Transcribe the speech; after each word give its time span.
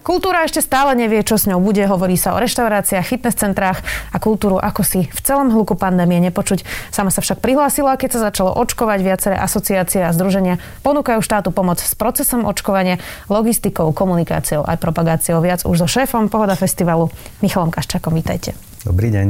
Kultúra 0.00 0.48
ešte 0.48 0.64
stále 0.64 0.96
nevie, 0.96 1.20
čo 1.20 1.36
s 1.36 1.44
ňou 1.44 1.60
bude. 1.60 1.84
Hovorí 1.84 2.16
sa 2.16 2.32
o 2.32 2.40
reštauráciách, 2.40 3.04
fitness 3.04 3.36
centrách 3.36 3.84
a 4.10 4.16
kultúru 4.16 4.56
ako 4.56 4.80
si 4.80 5.04
v 5.04 5.20
celom 5.20 5.52
hluku 5.52 5.76
pandémie 5.76 6.16
nepočuť. 6.24 6.64
Sama 6.88 7.12
sa 7.12 7.20
však 7.20 7.44
prihlásila, 7.44 8.00
keď 8.00 8.16
sa 8.16 8.20
začalo 8.32 8.56
očkovať. 8.56 8.98
Viaceré 9.04 9.36
asociácie 9.36 10.00
a 10.00 10.10
združenia 10.16 10.56
ponúkajú 10.80 11.20
štátu 11.20 11.52
pomoc 11.52 11.84
s 11.84 11.92
procesom 11.92 12.48
očkovania, 12.48 12.96
logistikou, 13.28 13.92
komunikáciou 13.92 14.64
aj 14.64 14.80
propagáciou. 14.80 15.44
Viac 15.44 15.68
už 15.68 15.84
so 15.84 15.88
šéfom 15.88 16.32
Pohoda 16.32 16.56
festivalu 16.56 17.12
Michalom 17.44 17.68
Kaščakom. 17.68 18.16
Vítajte. 18.16 18.56
Dobrý 18.88 19.12
deň. 19.12 19.28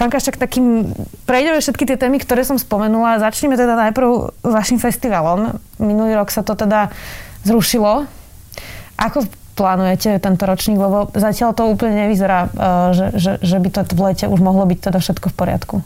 Pán 0.00 0.08
Kaščak, 0.08 0.40
takým 0.40 0.96
prejdeme 1.28 1.60
všetky 1.60 1.84
tie 1.84 2.00
témy, 2.00 2.16
ktoré 2.24 2.40
som 2.48 2.56
spomenula. 2.56 3.20
Začneme 3.20 3.60
teda 3.60 3.76
najprv 3.76 4.32
vašim 4.40 4.80
festivalom. 4.80 5.60
Minulý 5.76 6.16
rok 6.16 6.32
sa 6.32 6.40
to 6.40 6.56
teda 6.56 6.88
zrušilo. 7.44 8.08
Ako 8.96 9.28
plánujete 9.60 10.16
tento 10.24 10.48
ročník, 10.48 10.80
lebo 10.80 11.12
zatiaľ 11.12 11.52
to 11.52 11.68
úplne 11.68 12.08
nevyzerá, 12.08 12.48
e, 12.48 12.50
že, 12.96 13.06
že, 13.20 13.32
že 13.44 13.56
by 13.60 13.68
to 13.68 13.80
v 13.92 14.00
lete 14.08 14.24
už 14.24 14.40
mohlo 14.40 14.64
byť 14.64 14.88
teda 14.88 14.98
všetko 15.04 15.28
v 15.28 15.36
poriadku. 15.36 15.76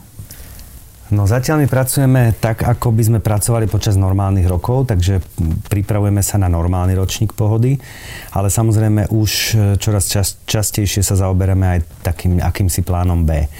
No 1.12 1.28
zatiaľ 1.28 1.60
my 1.60 1.68
pracujeme 1.68 2.32
tak, 2.40 2.64
ako 2.64 2.88
by 2.88 3.02
sme 3.04 3.18
pracovali 3.20 3.68
počas 3.68 3.94
normálnych 3.94 4.48
rokov, 4.48 4.88
takže 4.88 5.20
pripravujeme 5.68 6.24
sa 6.24 6.40
na 6.40 6.48
normálny 6.48 6.96
ročník 6.96 7.36
pohody, 7.36 7.76
ale 8.32 8.48
samozrejme 8.48 9.12
už 9.12 9.30
e, 9.30 9.54
čoraz 9.76 10.08
čas, 10.08 10.38
častejšie 10.46 11.02
sa 11.02 11.18
zaoberáme 11.18 11.66
aj 11.76 11.80
takým 12.06 12.40
akýmsi 12.40 12.86
plánom 12.86 13.26
B. 13.26 13.50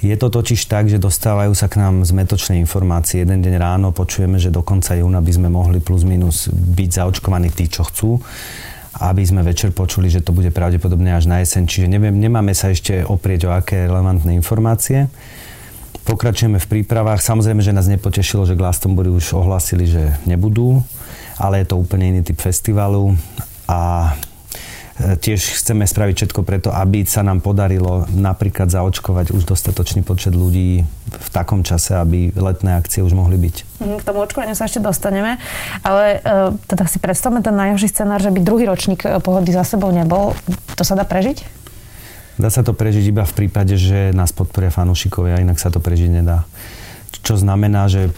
Je 0.00 0.16
to 0.16 0.32
totiž 0.32 0.64
tak, 0.64 0.88
že 0.88 0.96
dostávajú 0.96 1.52
sa 1.52 1.68
k 1.68 1.76
nám 1.76 2.08
zmetočné 2.08 2.56
informácie. 2.56 3.20
Jeden 3.20 3.44
deň 3.44 3.54
ráno 3.60 3.92
počujeme, 3.92 4.40
že 4.40 4.48
do 4.48 4.64
konca 4.64 4.96
júna 4.96 5.20
by 5.20 5.32
sme 5.36 5.52
mohli 5.52 5.76
plus 5.76 6.08
minus 6.08 6.48
byť 6.48 6.90
zaočkovaní 7.04 7.52
tí, 7.52 7.68
čo 7.68 7.84
chcú 7.84 8.16
aby 8.98 9.22
sme 9.22 9.46
večer 9.46 9.70
počuli, 9.70 10.10
že 10.10 10.24
to 10.24 10.34
bude 10.34 10.50
pravdepodobne 10.50 11.14
až 11.14 11.30
na 11.30 11.38
jeseň. 11.38 11.62
Čiže 11.70 11.86
neviem, 11.86 12.18
nemáme 12.18 12.50
sa 12.56 12.74
ešte 12.74 13.06
oprieť 13.06 13.46
o 13.46 13.54
aké 13.54 13.86
relevantné 13.86 14.34
informácie. 14.34 15.06
Pokračujeme 16.02 16.58
v 16.58 16.66
prípravách. 16.66 17.22
Samozrejme, 17.22 17.62
že 17.62 17.76
nás 17.76 17.86
nepotešilo, 17.86 18.42
že 18.42 18.58
Glastonbury 18.58 19.12
už 19.12 19.38
ohlasili, 19.38 19.86
že 19.86 20.18
nebudú, 20.26 20.82
ale 21.38 21.62
je 21.62 21.70
to 21.70 21.78
úplne 21.78 22.10
iný 22.10 22.20
typ 22.26 22.42
festivalu 22.42 23.14
a 23.70 24.10
Tiež 25.00 25.40
chceme 25.56 25.88
spraviť 25.88 26.14
všetko 26.20 26.40
preto, 26.44 26.68
aby 26.68 27.08
sa 27.08 27.24
nám 27.24 27.40
podarilo 27.40 28.04
napríklad 28.12 28.68
zaočkovať 28.68 29.32
už 29.32 29.48
dostatočný 29.48 30.04
počet 30.04 30.36
ľudí 30.36 30.84
v 31.10 31.28
takom 31.32 31.64
čase, 31.64 31.96
aby 31.96 32.36
letné 32.36 32.76
akcie 32.76 33.00
už 33.00 33.16
mohli 33.16 33.40
byť. 33.40 33.56
Mhm, 33.80 33.96
k 34.00 34.02
tomu 34.04 34.20
očkovaniu 34.20 34.52
sa 34.52 34.68
ešte 34.68 34.84
dostaneme, 34.84 35.40
ale 35.80 36.20
e, 36.20 36.52
teda 36.68 36.84
si 36.84 37.00
predstavme 37.00 37.40
ten 37.40 37.56
najhorší 37.56 37.88
scenár, 37.88 38.20
že 38.20 38.28
by 38.28 38.44
druhý 38.44 38.68
ročník 38.68 39.08
e, 39.08 39.16
pohody 39.24 39.56
za 39.56 39.64
sebou 39.64 39.88
nebol. 39.88 40.36
To 40.76 40.82
sa 40.84 40.92
dá 40.92 41.08
prežiť? 41.08 41.48
Dá 42.36 42.52
sa 42.52 42.60
to 42.60 42.76
prežiť 42.76 43.04
iba 43.08 43.24
v 43.24 43.36
prípade, 43.36 43.80
že 43.80 44.12
nás 44.12 44.32
podporia 44.36 44.68
fanúšikovia, 44.68 45.40
inak 45.40 45.56
sa 45.56 45.72
to 45.72 45.80
prežiť 45.80 46.20
nedá 46.20 46.44
čo 47.20 47.36
znamená, 47.36 47.86
že 47.92 48.08
e, 48.08 48.10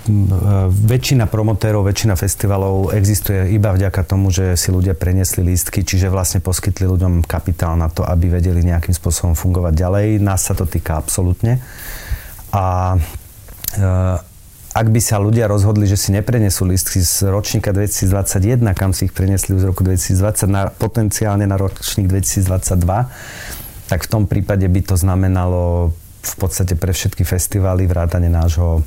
väčšina 0.71 1.27
promotérov, 1.27 1.83
väčšina 1.83 2.15
festivalov 2.15 2.95
existuje 2.95 3.51
iba 3.51 3.75
vďaka 3.75 4.07
tomu, 4.07 4.31
že 4.31 4.55
si 4.55 4.71
ľudia 4.71 4.95
preniesli 4.95 5.43
lístky, 5.43 5.83
čiže 5.83 6.07
vlastne 6.07 6.39
poskytli 6.39 6.87
ľuďom 6.87 7.27
kapitál 7.27 7.75
na 7.75 7.91
to, 7.91 8.07
aby 8.07 8.31
vedeli 8.31 8.63
nejakým 8.63 8.95
spôsobom 8.95 9.35
fungovať 9.35 9.75
ďalej. 9.75 10.07
Nás 10.23 10.47
sa 10.47 10.55
to 10.55 10.71
týka 10.71 10.95
absolútne. 10.95 11.59
A 12.55 12.97
e, 13.75 13.79
ak 14.73 14.87
by 14.89 15.01
sa 15.05 15.21
ľudia 15.21 15.51
rozhodli, 15.51 15.85
že 15.85 16.01
si 16.01 16.15
neprenesú 16.17 16.65
listky 16.65 17.05
z 17.05 17.29
ročníka 17.29 17.77
2021, 17.77 18.73
kam 18.73 18.97
si 18.97 19.11
ich 19.11 19.13
prenesli 19.13 19.59
z 19.59 19.69
roku 19.69 19.85
2020, 19.85 20.49
na, 20.49 20.71
potenciálne 20.73 21.45
na 21.45 21.61
ročník 21.61 22.09
2022, 22.09 22.81
tak 23.91 24.01
v 24.01 24.09
tom 24.09 24.25
prípade 24.25 24.65
by 24.65 24.81
to 24.81 24.97
znamenalo 24.97 25.93
v 26.23 26.35
podstate 26.39 26.79
pre 26.79 26.95
všetky 26.95 27.27
festivály 27.27 27.91
vrátane 27.91 28.31
nášho 28.31 28.87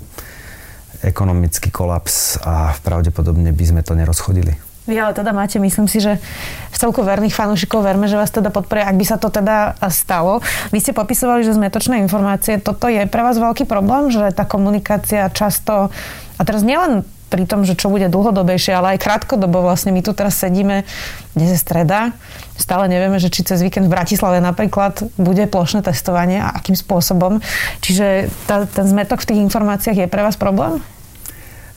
ekonomický 1.03 1.69
kolaps 1.69 2.39
a 2.41 2.73
pravdepodobne 2.81 3.51
by 3.51 3.65
sme 3.67 3.81
to 3.83 3.93
nerozchodili. 3.93 4.55
Vy 4.85 5.01
ale 5.01 5.17
teda 5.17 5.33
máte, 5.33 5.57
myslím 5.57 5.89
si, 5.89 5.97
že 5.97 6.21
v 6.69 6.77
celku 6.77 7.01
verných 7.01 7.33
fanúšikov 7.33 7.81
verme, 7.81 8.05
že 8.05 8.21
vás 8.21 8.29
teda 8.29 8.53
podporia, 8.53 8.85
ak 8.85 8.97
by 9.01 9.05
sa 9.05 9.17
to 9.17 9.33
teda 9.33 9.73
stalo. 9.89 10.45
Vy 10.69 10.77
ste 10.77 10.93
popisovali, 10.93 11.41
že 11.41 11.57
zmetočné 11.57 11.97
informácie, 12.05 12.61
toto 12.61 12.85
je 12.85 13.01
pre 13.09 13.25
vás 13.25 13.41
veľký 13.41 13.65
problém, 13.65 14.13
že 14.13 14.29
tá 14.29 14.45
komunikácia 14.45 15.25
často, 15.33 15.89
a 16.37 16.41
teraz 16.45 16.61
nielen 16.61 17.01
pri 17.35 17.43
tom, 17.43 17.67
že 17.67 17.75
čo 17.75 17.91
bude 17.91 18.07
dlhodobejšie, 18.07 18.71
ale 18.71 18.95
aj 18.95 19.03
krátkodobo 19.03 19.59
vlastne 19.59 19.91
my 19.91 19.99
tu 19.99 20.15
teraz 20.15 20.39
sedíme, 20.39 20.87
dnes 21.35 21.51
je 21.51 21.59
streda, 21.59 22.15
stále 22.55 22.87
nevieme, 22.87 23.19
že 23.19 23.27
či 23.27 23.43
cez 23.43 23.59
víkend 23.59 23.91
v 23.91 23.95
Bratislave 23.99 24.39
napríklad 24.39 25.03
bude 25.19 25.43
plošné 25.51 25.83
testovanie 25.83 26.39
a 26.39 26.55
akým 26.55 26.79
spôsobom. 26.79 27.43
Čiže 27.83 28.31
tá, 28.47 28.63
ten 28.63 28.87
zmetok 28.87 29.19
v 29.19 29.35
tých 29.35 29.43
informáciách 29.51 29.99
je 29.99 30.07
pre 30.07 30.23
vás 30.23 30.39
problém? 30.39 30.79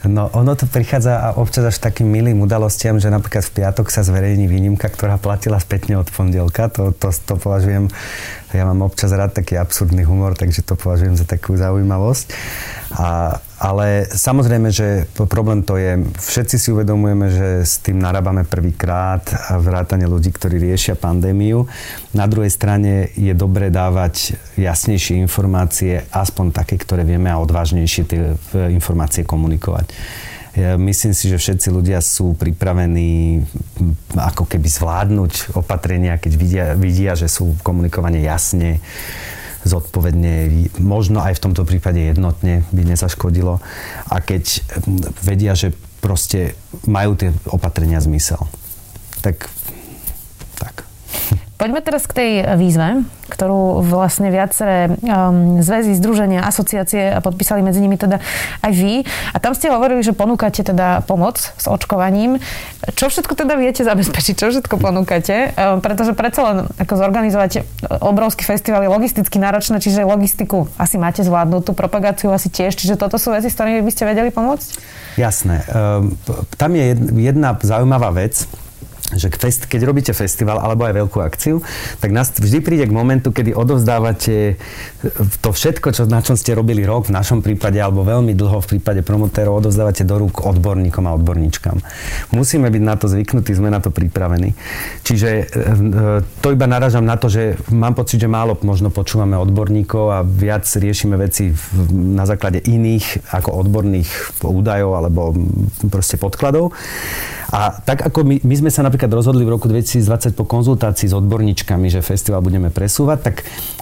No 0.06 0.30
ono 0.30 0.54
to 0.54 0.70
prichádza 0.70 1.18
a 1.18 1.28
občas 1.34 1.74
až 1.74 1.82
takým 1.82 2.06
milým 2.06 2.38
udalostiam, 2.38 3.02
že 3.02 3.10
napríklad 3.10 3.42
v 3.50 3.54
piatok 3.58 3.90
sa 3.90 4.06
zverejní 4.06 4.46
výnimka, 4.46 4.86
ktorá 4.86 5.18
platila 5.18 5.58
spätne 5.58 5.98
od 5.98 6.06
pondelka. 6.14 6.70
To, 6.78 6.94
to, 6.94 7.10
to 7.10 7.34
považujem, 7.34 7.90
ja 8.54 8.62
mám 8.62 8.86
občas 8.86 9.10
rád 9.10 9.34
taký 9.34 9.58
absurdný 9.58 10.06
humor, 10.06 10.38
takže 10.38 10.62
to 10.62 10.78
považujem 10.78 11.18
za 11.18 11.26
takú 11.26 11.58
zaujímavosť. 11.58 12.30
A, 12.94 13.42
ale 13.58 14.06
samozrejme, 14.06 14.70
že 14.70 15.10
problém 15.26 15.66
to 15.66 15.74
je, 15.74 15.98
všetci 16.14 16.56
si 16.62 16.68
uvedomujeme, 16.70 17.26
že 17.26 17.48
s 17.66 17.82
tým 17.82 17.98
narábame 17.98 18.46
prvýkrát 18.46 19.26
a 19.50 19.58
vrátane 19.58 20.06
ľudí, 20.06 20.30
ktorí 20.30 20.62
riešia 20.62 20.94
pandémiu. 20.94 21.66
Na 22.14 22.30
druhej 22.30 22.54
strane 22.54 23.10
je 23.18 23.34
dobre 23.34 23.74
dávať 23.74 24.38
jasnejšie 24.54 25.18
informácie, 25.18 26.06
aspoň 26.14 26.54
také, 26.54 26.78
ktoré 26.78 27.02
vieme 27.02 27.34
a 27.34 27.42
odvážnejšie 27.42 28.02
tie 28.06 28.20
informácie 28.70 29.26
komunikovať. 29.26 29.90
Ja 30.58 30.74
myslím 30.74 31.14
si, 31.14 31.30
že 31.30 31.38
všetci 31.38 31.70
ľudia 31.70 32.02
sú 32.02 32.34
pripravení 32.34 33.42
ako 34.14 34.46
keby 34.46 34.66
zvládnuť 34.66 35.54
opatrenia, 35.54 36.18
keď 36.18 36.32
vidia, 36.34 36.64
vidia 36.74 37.12
že 37.14 37.30
sú 37.30 37.54
komunikované 37.62 38.22
jasne, 38.26 38.82
zodpovedne, 39.66 40.70
možno 40.78 41.22
aj 41.22 41.38
v 41.38 41.42
tomto 41.50 41.62
prípade 41.66 41.98
jednotne 41.98 42.62
by 42.70 42.82
nezaškodilo. 42.86 43.58
A 44.10 44.16
keď 44.22 44.62
vedia, 45.22 45.58
že 45.58 45.74
proste 45.98 46.54
majú 46.86 47.18
tie 47.18 47.34
opatrenia 47.50 47.98
zmysel, 47.98 48.38
tak. 49.22 49.50
Poďme 51.58 51.82
teraz 51.82 52.06
k 52.06 52.14
tej 52.14 52.30
výzve, 52.54 53.02
ktorú 53.34 53.82
vlastne 53.82 54.30
viaceré 54.30 54.94
um, 54.94 55.58
zväzy, 55.58 55.98
združenia, 55.98 56.46
asociácie 56.46 57.18
podpísali 57.18 57.66
medzi 57.66 57.82
nimi 57.82 57.98
teda 57.98 58.22
aj 58.62 58.72
vy. 58.78 59.02
A 59.34 59.42
tam 59.42 59.58
ste 59.58 59.66
hovorili, 59.66 60.06
že 60.06 60.14
ponúkate 60.14 60.62
teda 60.62 61.02
pomoc 61.02 61.42
s 61.42 61.66
očkovaním. 61.66 62.38
Čo 62.94 63.10
všetko 63.10 63.34
teda 63.34 63.58
viete 63.58 63.82
zabezpečiť? 63.82 64.38
Čo 64.38 64.54
všetko 64.54 64.78
ponúkate? 64.78 65.50
Um, 65.58 65.82
pretože 65.82 66.14
predsa 66.14 66.46
len 66.46 66.58
ako 66.78 66.94
zorganizovať 66.94 67.66
obrovský 68.06 68.46
festival 68.46 68.86
je 68.86 68.94
logisticky 68.94 69.42
náročné, 69.42 69.82
čiže 69.82 70.06
logistiku 70.06 70.70
asi 70.78 70.94
máte 70.94 71.26
zvládnutú, 71.26 71.74
propagáciu 71.74 72.30
asi 72.30 72.54
tiež. 72.54 72.78
Čiže 72.78 72.94
toto 72.94 73.18
sú 73.18 73.34
veci, 73.34 73.50
s 73.50 73.58
ktorými 73.58 73.82
by 73.82 73.90
ste 73.90 74.06
vedeli 74.06 74.30
pomôcť? 74.30 74.68
Jasné. 75.18 75.66
Um, 75.74 76.14
tam 76.54 76.78
je 76.78 76.94
jedna 77.18 77.58
zaujímavá 77.58 78.14
vec, 78.14 78.46
že 79.16 79.32
fest, 79.32 79.64
keď 79.64 79.88
robíte 79.88 80.12
festival 80.12 80.60
alebo 80.60 80.84
aj 80.84 80.94
veľkú 81.00 81.18
akciu, 81.24 81.64
tak 82.02 82.12
nás 82.12 82.28
vždy 82.34 82.60
príde 82.60 82.84
k 82.84 82.92
momentu, 82.92 83.32
kedy 83.32 83.56
odovzdávate 83.56 84.60
to 85.40 85.50
všetko, 85.54 85.96
čo, 85.96 86.02
na 86.04 86.20
čom 86.20 86.36
ste 86.36 86.52
robili 86.52 86.84
rok 86.84 87.08
v 87.08 87.16
našom 87.16 87.40
prípade, 87.40 87.80
alebo 87.80 88.04
veľmi 88.04 88.36
dlho 88.36 88.60
v 88.60 88.76
prípade 88.76 89.00
promotérov, 89.00 89.64
odovzdávate 89.64 90.04
do 90.04 90.20
rúk 90.20 90.44
odborníkom 90.44 91.08
a 91.08 91.16
odborníčkam. 91.16 91.80
Musíme 92.36 92.68
byť 92.68 92.82
na 92.84 92.94
to 93.00 93.08
zvyknutí, 93.08 93.56
sme 93.56 93.72
na 93.72 93.80
to 93.80 93.88
pripravení. 93.88 94.52
Čiže 95.06 95.28
e, 95.30 95.42
e, 95.42 96.22
to 96.44 96.48
iba 96.52 96.66
naražam 96.68 97.06
na 97.06 97.16
to, 97.16 97.32
že 97.32 97.56
mám 97.72 97.96
pocit, 97.96 98.20
že 98.20 98.28
málo 98.28 98.60
možno 98.60 98.92
počúvame 98.92 99.38
odborníkov 99.40 100.04
a 100.12 100.18
viac 100.26 100.68
riešime 100.68 101.16
veci 101.16 101.54
na 101.92 102.28
základe 102.28 102.60
iných 102.60 103.32
ako 103.32 103.54
odborných 103.64 104.42
údajov 104.44 104.92
alebo 104.98 105.32
proste 105.88 106.20
podkladov. 106.20 106.74
A 107.48 107.80
tak 107.80 108.04
ako 108.04 108.28
my, 108.28 108.36
my 108.44 108.54
sme 108.60 108.70
sa 108.72 108.84
napríklad 108.84 109.08
rozhodli 109.08 109.40
v 109.40 109.56
roku 109.56 109.72
2020 109.72 110.36
po 110.36 110.44
konzultácii 110.44 111.08
s 111.08 111.14
odborníčkami, 111.16 111.88
že 111.88 112.04
festival 112.04 112.44
budeme 112.44 112.68
presúvať, 112.68 113.18
tak 113.24 113.36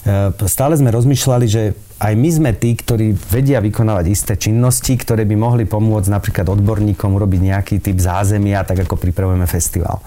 e, 0.07 0.47
stále 0.47 0.79
sme 0.79 0.95
rozmýšľali, 0.95 1.47
že 1.51 1.75
aj 1.99 2.13
my 2.15 2.29
sme 2.31 2.51
tí, 2.55 2.79
ktorí 2.79 3.17
vedia 3.17 3.59
vykonávať 3.59 4.05
isté 4.07 4.33
činnosti, 4.39 4.95
ktoré 4.95 5.27
by 5.27 5.35
mohli 5.35 5.65
pomôcť 5.67 6.09
napríklad 6.13 6.47
odborníkom 6.47 7.17
urobiť 7.17 7.41
nejaký 7.43 7.77
typ 7.83 7.99
zázemia, 7.99 8.63
tak 8.63 8.87
ako 8.87 9.01
pripravujeme 9.01 9.49
festival. 9.49 9.99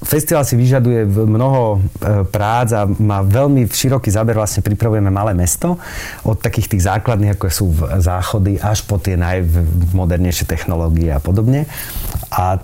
Festival 0.00 0.44
si 0.48 0.56
vyžaduje 0.56 1.04
mnoho 1.04 1.76
e, 1.76 1.78
prác 2.28 2.72
a 2.72 2.88
má 2.88 3.20
veľmi 3.20 3.68
široký 3.68 4.08
záber, 4.08 4.36
vlastne 4.36 4.64
pripravujeme 4.64 5.12
malé 5.12 5.36
mesto 5.36 5.76
od 6.24 6.40
takých 6.40 6.72
tých 6.76 6.86
základných, 6.88 7.36
ako 7.36 7.44
sú 7.52 7.66
záchody, 8.00 8.56
až 8.56 8.84
po 8.88 8.96
tie 8.96 9.20
najmodernejšie 9.20 10.48
technológie 10.48 11.12
a 11.12 11.20
podobne. 11.20 11.68
A 12.32 12.62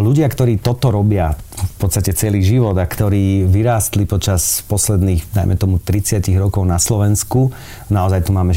ľudia, 0.00 0.30
ktorí 0.30 0.62
toto 0.62 0.88
robia 0.88 1.36
v 1.54 1.76
podstate 1.78 2.14
celý 2.16 2.42
život 2.42 2.74
a 2.78 2.86
ktorí 2.86 3.46
vyrástli 3.46 4.06
počas 4.08 4.62
posledných, 4.66 5.34
najmä 5.34 5.54
tomu 5.54 5.78
30 5.78 6.24
rokov 6.34 6.66
na 6.66 6.82
Slovensku, 6.82 7.54
naozaj 7.90 8.26
tu 8.26 8.30
máme 8.34 8.56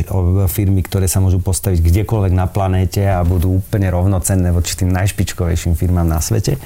firmy, 0.49 0.81
ktoré 0.81 1.05
sa 1.05 1.21
môžu 1.21 1.37
postaviť 1.37 1.81
kdekoľvek 1.83 2.33
na 2.33 2.49
planéte 2.49 3.05
a 3.05 3.21
budú 3.21 3.61
úplne 3.61 3.93
rovnocenné 3.93 4.49
voči 4.49 4.73
tým 4.77 4.89
najšpičkovejším 4.93 5.77
firmám 5.77 6.09
na 6.09 6.21
svete 6.23 6.57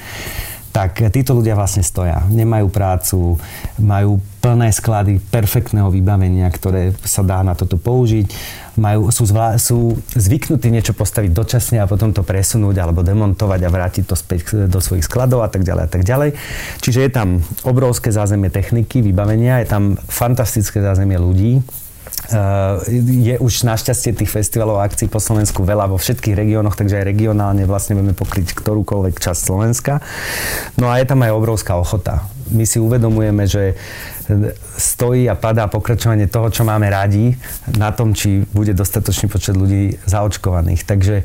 tak 0.72 1.04
títo 1.12 1.36
ľudia 1.36 1.52
vlastne 1.52 1.84
stoja. 1.84 2.24
Nemajú 2.32 2.66
prácu, 2.72 3.36
majú 3.76 4.16
plné 4.40 4.72
sklady 4.72 5.20
perfektného 5.20 5.92
vybavenia, 5.92 6.48
ktoré 6.48 6.96
sa 7.04 7.20
dá 7.22 7.44
na 7.44 7.52
toto 7.52 7.76
použiť. 7.76 8.26
Majú, 8.80 9.12
sú, 9.12 9.28
zvlá, 9.28 9.60
sú 9.60 10.00
zvyknutí 10.16 10.72
niečo 10.72 10.96
postaviť 10.96 11.30
dočasne 11.30 11.78
a 11.78 11.86
potom 11.86 12.16
to 12.16 12.24
presunúť 12.24 12.80
alebo 12.80 13.04
demontovať 13.04 13.60
a 13.62 13.70
vrátiť 13.70 14.04
to 14.08 14.16
späť 14.16 14.66
do 14.66 14.80
svojich 14.80 15.04
skladov 15.04 15.44
a 15.44 15.52
tak 15.52 15.62
ďalej 15.62 15.84
a 15.84 15.90
tak 15.92 16.02
ďalej. 16.08 16.34
Čiže 16.80 16.98
je 17.04 17.10
tam 17.12 17.28
obrovské 17.68 18.08
zázemie 18.08 18.48
techniky, 18.48 19.04
vybavenia, 19.04 19.60
je 19.60 19.68
tam 19.68 20.00
fantastické 20.08 20.80
zázemie 20.80 21.20
ľudí, 21.20 21.60
je 22.88 23.36
už 23.36 23.52
našťastie 23.68 24.16
tých 24.16 24.30
festivalov 24.32 24.80
a 24.80 24.88
akcií 24.88 25.06
po 25.06 25.20
Slovensku 25.20 25.62
veľa 25.62 25.92
vo 25.92 26.00
všetkých 26.00 26.32
regiónoch, 26.32 26.74
takže 26.74 27.02
aj 27.02 27.08
regionálne 27.12 27.68
vlastne 27.68 27.98
vieme 27.98 28.16
pokryť 28.16 28.56
ktorúkoľvek 28.56 29.20
časť 29.20 29.40
Slovenska. 29.40 30.00
No 30.80 30.88
a 30.88 30.96
je 30.98 31.06
tam 31.06 31.20
aj 31.22 31.32
obrovská 31.36 31.76
ochota. 31.76 32.24
My 32.52 32.64
si 32.68 32.80
uvedomujeme, 32.80 33.44
že 33.48 33.76
stojí 34.76 35.28
a 35.28 35.36
padá 35.36 35.68
pokračovanie 35.68 36.28
toho, 36.28 36.48
čo 36.48 36.64
máme 36.64 36.88
radi, 36.88 37.36
na 37.76 37.92
tom, 37.92 38.16
či 38.16 38.44
bude 38.52 38.72
dostatočný 38.72 39.28
počet 39.28 39.56
ľudí 39.56 40.00
zaočkovaných. 40.08 40.84
Takže 40.84 41.24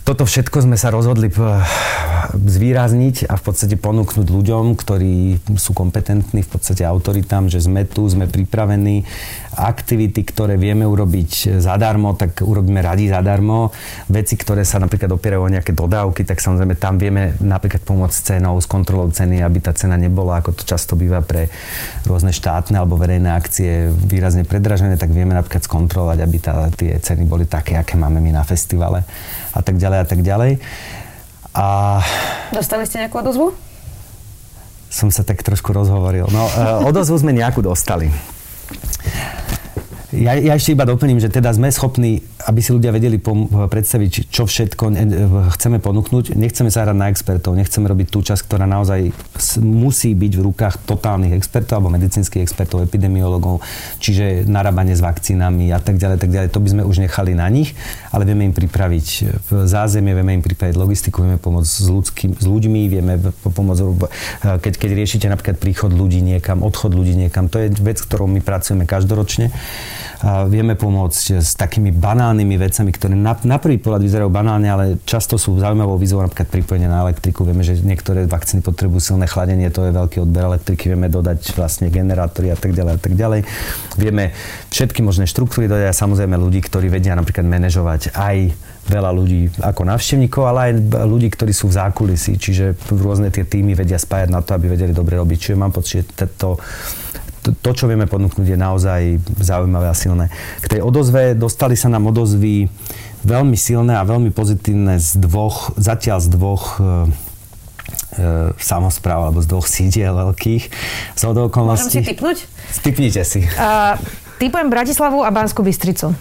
toto 0.00 0.24
všetko 0.24 0.64
sme 0.64 0.76
sa 0.80 0.88
rozhodli 0.88 1.28
eh, 1.28 1.36
zvýrazniť 2.32 3.28
a 3.28 3.36
v 3.36 3.42
podstate 3.44 3.76
ponúknuť 3.76 4.24
ľuďom, 4.24 4.72
ktorí 4.74 5.44
sú 5.60 5.76
kompetentní, 5.76 6.40
v 6.40 6.50
podstate 6.50 6.82
autoritám, 6.88 7.52
že 7.52 7.60
sme 7.60 7.84
tu, 7.84 8.08
sme 8.08 8.24
pripravení. 8.24 9.04
Aktivity, 9.52 10.24
ktoré 10.24 10.56
vieme 10.56 10.88
urobiť 10.88 11.60
zadarmo, 11.60 12.16
tak 12.16 12.40
urobíme 12.40 12.80
radi 12.80 13.12
zadarmo. 13.12 13.68
Veci, 14.08 14.40
ktoré 14.40 14.64
sa 14.64 14.80
napríklad 14.80 15.12
opierajú 15.12 15.44
o 15.44 15.52
nejaké 15.52 15.76
dodávky, 15.76 16.24
tak 16.24 16.40
samozrejme 16.40 16.72
tam 16.80 16.96
vieme 16.96 17.36
napríklad 17.36 17.84
pomôcť 17.84 18.16
cenou, 18.16 18.56
s 18.56 18.64
kontrolou 18.64 19.12
ceny, 19.12 19.44
aby 19.44 19.60
tá 19.60 19.76
cena 19.76 20.00
nebola, 20.00 20.40
ako 20.40 20.56
to 20.56 20.62
často 20.64 20.96
býva 20.96 21.20
pre 21.20 21.52
rôzne 22.08 22.32
štátne 22.32 22.80
alebo 22.80 22.96
verejné 22.96 23.28
akcie 23.28 23.92
výrazne 23.92 24.48
predražené, 24.48 24.96
tak 24.96 25.12
vieme 25.12 25.36
napríklad 25.36 25.68
skontrolovať, 25.68 26.18
aby 26.24 26.36
tá, 26.40 26.72
tie 26.72 26.96
ceny 26.96 27.28
boli 27.28 27.44
také, 27.44 27.76
aké 27.76 28.00
máme 28.00 28.24
my 28.24 28.32
na 28.32 28.44
festivale 28.48 29.04
a 29.52 29.60
tak 29.60 29.76
ďalej 29.82 29.98
a 29.98 30.06
tak 30.06 30.20
ďalej. 30.22 30.52
A... 31.52 31.66
Dostali 32.54 32.86
ste 32.86 33.02
nejakú 33.02 33.18
odozvu? 33.18 33.46
Som 34.92 35.10
sa 35.10 35.26
tak 35.26 35.42
trošku 35.42 35.74
rozhovoril. 35.74 36.30
No, 36.30 36.46
e, 36.46 36.86
odozvu 36.86 37.18
sme 37.18 37.34
nejakú 37.34 37.64
dostali. 37.64 38.12
Ja, 40.12 40.36
ja 40.36 40.52
ešte 40.54 40.76
iba 40.76 40.84
doplním, 40.84 41.18
že 41.18 41.32
teda 41.32 41.50
sme 41.56 41.72
schopní 41.72 42.20
aby 42.48 42.60
si 42.62 42.74
ľudia 42.74 42.90
vedeli 42.90 43.22
pom- 43.22 43.46
predstaviť, 43.46 44.32
čo 44.32 44.48
všetko 44.48 44.94
chceme 45.54 45.78
ponúknuť. 45.78 46.34
Nechceme 46.34 46.70
sa 46.72 46.82
hrať 46.82 46.96
na 46.96 47.06
expertov, 47.12 47.54
nechceme 47.54 47.86
robiť 47.86 48.06
tú 48.10 48.18
časť, 48.24 48.42
ktorá 48.48 48.66
naozaj 48.66 49.14
musí 49.62 50.14
byť 50.16 50.32
v 50.38 50.42
rukách 50.50 50.74
totálnych 50.82 51.38
expertov 51.38 51.82
alebo 51.82 51.94
medicínskych 51.94 52.42
expertov, 52.42 52.82
epidemiologov, 52.82 53.62
čiže 54.02 54.46
narábanie 54.48 54.98
s 54.98 55.02
vakcínami 55.04 55.70
a 55.70 55.78
tak 55.78 56.02
ďalej, 56.02 56.16
tak 56.18 56.30
ďalej. 56.34 56.48
To 56.50 56.60
by 56.62 56.68
sme 56.74 56.82
už 56.82 56.96
nechali 57.04 57.32
na 57.38 57.46
nich, 57.46 57.78
ale 58.10 58.26
vieme 58.26 58.48
im 58.48 58.54
pripraviť 58.54 59.06
v 59.46 59.50
zázemie, 59.68 60.12
vieme 60.12 60.34
im 60.34 60.44
pripraviť 60.44 60.74
logistiku, 60.74 61.22
vieme 61.22 61.38
pomôcť 61.38 61.70
s, 61.70 61.86
ľudským, 61.86 62.30
s 62.34 62.46
ľuďmi, 62.46 62.80
vieme 62.90 63.18
pomôcť, 63.42 63.80
keď, 64.60 64.72
keď 64.78 64.90
riešite 64.92 65.26
napríklad 65.30 65.56
príchod 65.62 65.94
ľudí 65.94 66.18
niekam, 66.18 66.66
odchod 66.66 66.92
ľudí 66.92 67.14
niekam. 67.14 67.46
To 67.52 67.62
je 67.62 67.70
vec, 67.78 68.02
ktorou 68.02 68.26
my 68.26 68.42
pracujeme 68.42 68.84
každoročne. 68.84 69.54
Vieme 70.22 70.78
pomôcť 70.78 71.42
s 71.42 71.58
takými 71.58 71.90
banálnymi 71.90 72.54
vecami, 72.54 72.94
ktoré 72.94 73.18
na, 73.18 73.34
na 73.42 73.58
prvý 73.58 73.82
pohľad 73.82 74.06
vyzerajú 74.06 74.30
banálne, 74.30 74.70
ale 74.70 74.84
často 75.02 75.34
sú 75.34 75.58
zaujímavou 75.58 75.98
výzvou, 75.98 76.22
napríklad 76.22 76.46
pripojenie 76.46 76.86
na 76.86 77.02
elektriku. 77.02 77.42
Vieme, 77.42 77.66
že 77.66 77.82
niektoré 77.82 78.30
vakcíny 78.30 78.62
potrebujú 78.62 79.02
silné 79.02 79.26
chladenie, 79.26 79.66
to 79.74 79.82
je 79.82 79.90
veľký 79.90 80.22
odber 80.22 80.46
elektriky, 80.46 80.94
vieme 80.94 81.10
dodať 81.10 81.58
vlastne 81.58 81.90
generátory 81.90 82.54
a 82.54 82.56
tak 82.56 82.70
ďalej 82.70 82.92
a 82.94 83.00
tak 83.02 83.12
ďalej. 83.18 83.40
Vieme 83.98 84.30
všetky 84.70 85.02
možné 85.02 85.26
štruktúry 85.26 85.66
dodať 85.66 85.90
a 85.90 86.00
samozrejme 86.06 86.38
ľudí, 86.38 86.62
ktorí 86.62 86.86
vedia 86.86 87.18
napríklad 87.18 87.42
manažovať 87.42 88.14
aj 88.14 88.54
veľa 88.82 89.10
ľudí 89.14 89.62
ako 89.62 89.86
návštevníkov, 89.90 90.42
ale 90.42 90.58
aj 90.70 90.72
ľudí, 91.06 91.30
ktorí 91.34 91.50
sú 91.54 91.70
v 91.70 91.78
zákulisí, 91.82 92.38
čiže 92.38 92.78
rôzne 92.90 93.30
tie 93.30 93.46
týmy 93.46 93.74
vedia 93.74 93.98
spájať 93.98 94.30
na 94.30 94.42
to, 94.42 94.54
aby 94.54 94.70
vedeli 94.70 94.94
dobre 94.94 95.18
robiť. 95.18 95.38
Čiže 95.38 95.58
mám 95.58 95.70
pocit, 95.70 96.06
že 96.14 96.26
to, 96.34 96.58
to, 97.42 97.70
čo 97.74 97.90
vieme 97.90 98.06
ponúknuť, 98.06 98.46
je 98.46 98.58
naozaj 98.58 99.00
zaujímavé 99.42 99.90
a 99.90 99.96
silné. 99.98 100.30
K 100.62 100.78
tej 100.78 100.80
odozve 100.86 101.34
dostali 101.34 101.74
sa 101.74 101.90
nám 101.90 102.14
odozvy 102.14 102.70
veľmi 103.26 103.58
silné 103.58 103.98
a 103.98 104.06
veľmi 104.06 104.30
pozitívne 104.30 104.98
z 105.02 105.18
dvoch, 105.18 105.74
zatiaľ 105.74 106.18
z 106.22 106.28
dvoch 106.30 106.78
e, 106.78 106.82
e, 106.82 106.88
samozpráv 108.54 109.30
alebo 109.30 109.42
z 109.42 109.46
dvoch 109.50 109.66
sídiel 109.66 110.14
veľkých. 110.14 110.62
Z 111.18 111.22
Môžem 111.26 111.90
si 111.90 112.02
typnúť? 112.02 112.38
Typnite 112.82 113.22
si. 113.26 113.42
Uh, 113.58 113.98
typujem 114.38 114.70
Bratislavu 114.70 115.22
a 115.26 115.30
Banskú 115.34 115.66
Bystricu. 115.66 116.14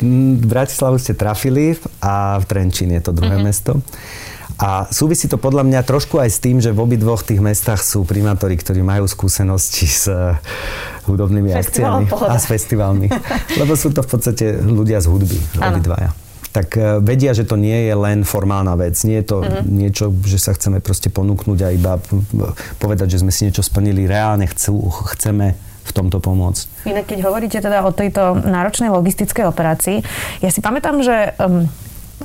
Mm, 0.00 0.44
Bratislavu 0.44 1.00
ste 1.00 1.16
trafili 1.16 1.76
a 2.00 2.40
v 2.40 2.44
Trenčín 2.44 2.92
je 2.92 3.04
to 3.04 3.12
druhé 3.12 3.40
uh-huh. 3.40 3.46
mesto. 3.46 3.72
A 4.54 4.86
súvisí 4.94 5.26
to 5.26 5.34
podľa 5.34 5.66
mňa 5.66 5.80
trošku 5.82 6.22
aj 6.22 6.30
s 6.30 6.38
tým, 6.38 6.62
že 6.62 6.70
v 6.70 6.78
obidvoch 6.86 7.26
tých 7.26 7.42
mestách 7.42 7.82
sú 7.82 8.06
primátori, 8.06 8.54
ktorí 8.54 8.86
majú 8.86 9.10
skúsenosti 9.10 9.86
s 9.90 10.06
eh, 10.06 10.38
hudobnými 11.10 11.50
Festival 11.50 12.06
akciami 12.06 12.06
pohoda. 12.06 12.30
a 12.30 12.34
s 12.38 12.46
festivalmi. 12.46 13.08
Lebo 13.60 13.74
sú 13.74 13.90
to 13.90 14.06
v 14.06 14.08
podstate 14.14 14.62
ľudia 14.62 15.02
z 15.02 15.10
hudby, 15.10 15.38
obidvaja 15.58 16.14
tak 16.54 16.78
eh, 16.78 17.02
vedia, 17.02 17.34
že 17.34 17.42
to 17.42 17.58
nie 17.58 17.90
je 17.90 17.94
len 17.98 18.22
formálna 18.22 18.78
vec. 18.78 18.94
Nie 19.02 19.26
je 19.26 19.26
to 19.26 19.36
mm-hmm. 19.42 19.66
niečo, 19.66 20.14
že 20.22 20.38
sa 20.38 20.54
chceme 20.54 20.78
proste 20.78 21.10
ponúknuť 21.10 21.58
a 21.66 21.68
iba 21.74 21.98
povedať, 22.78 23.18
že 23.18 23.26
sme 23.26 23.34
si 23.34 23.50
niečo 23.50 23.66
splnili. 23.66 24.06
Reálne 24.06 24.46
chcú, 24.46 24.86
chceme 25.18 25.58
v 25.84 25.90
tomto 25.92 26.22
pomôcť. 26.22 26.86
Inak 26.88 27.10
keď 27.10 27.18
hovoríte 27.26 27.58
teda 27.60 27.84
o 27.84 27.92
tejto 27.92 28.38
náročnej 28.38 28.88
logistickej 28.88 29.44
operácii, 29.50 30.00
ja 30.40 30.48
si 30.48 30.64
pamätám, 30.64 31.04
že 31.04 31.36
um, 31.36 31.68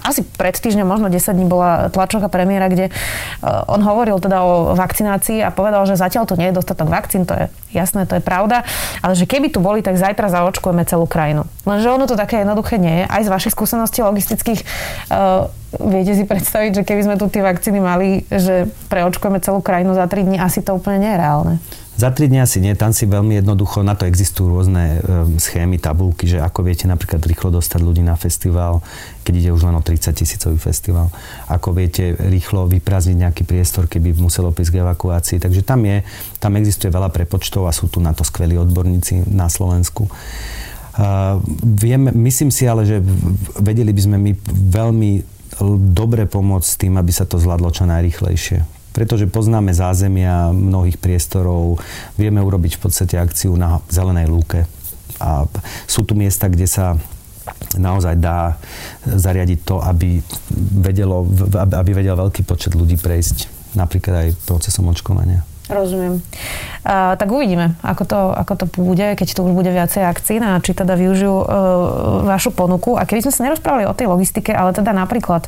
asi 0.03 0.23
pred 0.23 0.55
týždňom, 0.55 0.87
možno 0.87 1.07
10 1.11 1.35
dní 1.35 1.45
bola 1.45 1.89
tlačovka 1.91 2.31
premiéra, 2.31 2.71
kde 2.71 2.89
eh, 2.89 3.71
on 3.71 3.81
hovoril 3.83 4.17
teda 4.21 4.43
o 4.43 4.75
vakcinácii 4.75 5.43
a 5.43 5.49
povedal, 5.53 5.85
že 5.87 5.99
zatiaľ 5.99 6.27
tu 6.27 6.35
nie 6.39 6.49
je 6.51 6.57
dostatok 6.57 6.87
vakcín, 6.89 7.23
to 7.25 7.35
je 7.35 7.45
jasné, 7.73 8.05
to 8.09 8.17
je 8.17 8.23
pravda, 8.23 8.65
ale 9.05 9.13
že 9.13 9.29
keby 9.29 9.53
tu 9.53 9.61
boli, 9.61 9.85
tak 9.85 9.97
zajtra 9.97 10.29
zaočkujeme 10.29 10.83
celú 10.85 11.05
krajinu. 11.05 11.45
Lenže 11.65 11.89
ono 11.89 12.05
to 12.09 12.17
také 12.17 12.41
jednoduché 12.41 12.81
nie 12.81 13.03
je. 13.03 13.05
Aj 13.05 13.21
z 13.21 13.29
vašich 13.29 13.53
skúseností 13.53 14.01
logistických 14.01 14.65
uh, 15.13 15.45
viete 15.77 16.17
si 16.17 16.25
predstaviť, 16.25 16.81
že 16.81 16.83
keby 16.87 17.01
sme 17.05 17.15
tu 17.21 17.29
tie 17.29 17.45
vakcíny 17.45 17.77
mali, 17.77 18.25
že 18.33 18.65
preočkujeme 18.89 19.37
celú 19.37 19.61
krajinu 19.61 19.93
za 19.93 20.09
3 20.09 20.25
dní, 20.25 20.37
asi 20.41 20.65
to 20.65 20.73
úplne 20.73 21.05
nie 21.05 21.11
je 21.13 21.19
reálne. 21.21 21.53
Za 21.99 22.15
3 22.15 22.31
dňa 22.31 22.47
si 22.47 22.63
nie, 22.63 22.71
tam 22.79 22.95
si 22.95 23.03
veľmi 23.03 23.43
jednoducho, 23.43 23.83
na 23.83 23.91
to 23.91 24.07
existujú 24.07 24.55
rôzne 24.55 25.03
um, 25.03 25.35
schémy, 25.35 25.83
tabulky, 25.83 26.31
že 26.31 26.39
ako 26.39 26.63
viete 26.63 26.87
napríklad 26.87 27.19
rýchlo 27.19 27.51
dostať 27.51 27.83
ľudí 27.83 27.99
na 27.99 28.15
festival, 28.15 28.79
keď 29.27 29.33
ide 29.35 29.51
už 29.51 29.67
len 29.67 29.75
o 29.75 29.83
30 29.83 30.15
tisícový 30.15 30.55
festival. 30.55 31.11
Ako 31.51 31.75
viete 31.75 32.15
rýchlo 32.15 32.71
vyprázdniť 32.71 33.17
nejaký 33.19 33.43
priestor, 33.43 33.91
keby 33.91 34.15
muselo 34.15 34.55
prísť 34.55 34.79
k 34.79 34.81
evakuácii. 34.87 35.43
Takže 35.43 35.59
tam 35.67 35.83
je, 35.83 36.07
tam 36.39 36.55
existuje 36.55 36.87
veľa 36.87 37.11
prepočtov 37.11 37.67
a 37.67 37.75
sú 37.75 37.91
tu 37.91 37.99
na 37.99 38.15
to 38.15 38.23
skvelí 38.23 38.55
odborníci 38.55 39.27
na 39.27 39.51
Slovensku. 39.51 40.07
Uh, 40.95 41.43
viem, 41.67 42.15
myslím 42.15 42.47
si 42.47 42.63
ale, 42.63 42.87
že 42.87 43.03
vedeli 43.59 43.91
by 43.91 44.01
sme 44.07 44.15
my 44.23 44.31
veľmi 44.71 45.11
dobre 45.91 46.23
pomôcť 46.31 46.87
tým, 46.87 46.95
aby 46.95 47.11
sa 47.11 47.27
to 47.27 47.35
zvládlo 47.35 47.75
čo 47.75 47.83
najrychlejšie 47.83 48.78
pretože 48.91 49.29
poznáme 49.29 49.71
zázemia 49.71 50.49
mnohých 50.49 50.97
priestorov, 50.97 51.79
vieme 52.17 52.41
urobiť 52.41 52.77
v 52.77 52.81
podstate 52.81 53.15
akciu 53.15 53.53
na 53.55 53.79
zelenej 53.87 54.27
lúke. 54.27 54.65
A 55.19 55.45
sú 55.85 56.07
tu 56.07 56.15
miesta, 56.15 56.47
kde 56.47 56.65
sa 56.65 56.95
naozaj 57.75 58.17
dá 58.17 58.57
zariadiť 59.05 59.59
to, 59.65 59.81
aby, 59.81 60.21
vedelo, 60.79 61.25
aby 61.55 61.91
vedel 61.91 62.15
veľký 62.17 62.45
počet 62.45 62.73
ľudí 62.73 62.97
prejsť 62.97 63.59
napríklad 63.77 64.15
aj 64.25 64.29
procesom 64.49 64.89
očkovania. 64.89 65.45
Rozumiem. 65.69 66.17
Uh, 66.81 67.13
tak 67.13 67.29
uvidíme, 67.29 67.77
ako 67.85 68.03
to, 68.09 68.19
ako 68.33 68.53
to 68.57 68.65
bude, 68.73 69.05
keď 69.13 69.27
tu 69.37 69.45
už 69.45 69.53
bude 69.53 69.69
viacej 69.69 70.01
akcií 70.01 70.41
a 70.41 70.57
či 70.57 70.73
teda 70.73 70.97
využijú 70.97 71.29
uh, 71.29 71.45
vašu 72.25 72.49
ponuku. 72.57 72.97
A 72.97 73.05
keby 73.05 73.21
sme 73.21 73.33
sa 73.33 73.45
nerozprávali 73.45 73.85
o 73.85 73.93
tej 73.93 74.09
logistike, 74.09 74.49
ale 74.49 74.73
teda 74.73 74.89
napríklad 74.97 75.45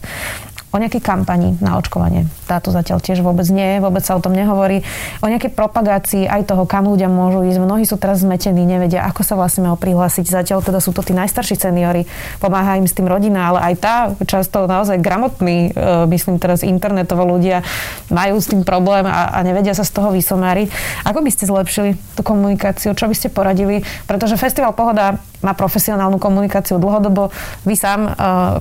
o 0.72 0.80
nejakej 0.80 1.04
kampani 1.04 1.60
na 1.60 1.76
očkovanie. 1.76 2.32
Táto 2.48 2.72
zatiaľ 2.72 3.04
tiež 3.04 3.20
vôbec 3.20 3.44
nie, 3.52 3.84
vôbec 3.84 4.02
sa 4.08 4.16
o 4.16 4.24
tom 4.24 4.32
nehovorí. 4.32 4.88
O 5.20 5.28
nejakej 5.28 5.52
propagácii 5.52 6.32
aj 6.32 6.48
toho, 6.48 6.64
kam 6.64 6.88
ľudia 6.88 7.12
môžu 7.12 7.44
ísť. 7.44 7.60
Mnohí 7.60 7.84
sú 7.84 8.00
teraz 8.00 8.24
zmetení, 8.24 8.64
nevedia, 8.64 9.04
ako 9.04 9.22
sa 9.28 9.36
vlastne 9.36 9.68
majú 9.68 9.76
prihlásiť. 9.76 10.32
Zatiaľ 10.32 10.64
teda 10.64 10.80
sú 10.80 10.96
to 10.96 11.04
tí 11.04 11.12
najstarší 11.12 11.60
seniori, 11.60 12.08
pomáha 12.40 12.80
im 12.80 12.88
s 12.88 12.96
tým 12.96 13.06
rodina, 13.06 13.52
ale 13.52 13.60
aj 13.72 13.74
tá 13.84 13.96
často 14.24 14.64
naozaj 14.64 15.04
gramotní, 15.04 15.76
e, 15.76 16.08
myslím 16.08 16.40
teraz 16.40 16.64
internetovo 16.64 17.28
ľudia, 17.28 17.68
majú 18.08 18.40
s 18.40 18.48
tým 18.48 18.64
problém 18.64 19.04
a, 19.04 19.36
a 19.36 19.44
nevedia 19.44 19.76
sa 19.76 19.84
z 19.84 19.92
toho 19.92 20.16
vysomáriť. 20.16 20.72
Ako 21.04 21.20
by 21.20 21.30
ste 21.36 21.52
zlepšili 21.52 22.00
tú 22.16 22.24
komunikáciu? 22.24 22.96
Čo 22.96 23.12
by 23.12 23.16
ste 23.16 23.28
poradili? 23.28 23.84
Pretože 24.08 24.40
Festival 24.40 24.72
Pohoda 24.72 25.20
má 25.42 25.58
profesionálnu 25.58 26.22
komunikáciu 26.22 26.78
dlhodobo. 26.78 27.30
Vy 27.66 27.76
sám, 27.78 28.00
e, 28.08 28.12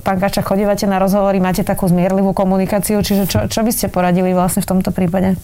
pán 0.01 0.17
Kača, 0.17 0.45
chodívate 0.45 0.85
na 0.85 0.97
rozhovory, 1.01 1.41
máte 1.41 1.61
takú 1.61 1.87
zmierlivú 1.87 2.33
komunikáciu, 2.33 3.01
čiže 3.01 3.23
čo, 3.29 3.39
čo 3.49 3.59
by 3.61 3.71
ste 3.73 3.87
poradili 3.87 4.33
vlastne 4.33 4.65
v 4.65 4.69
tomto 4.77 4.89
prípade? 4.93 5.37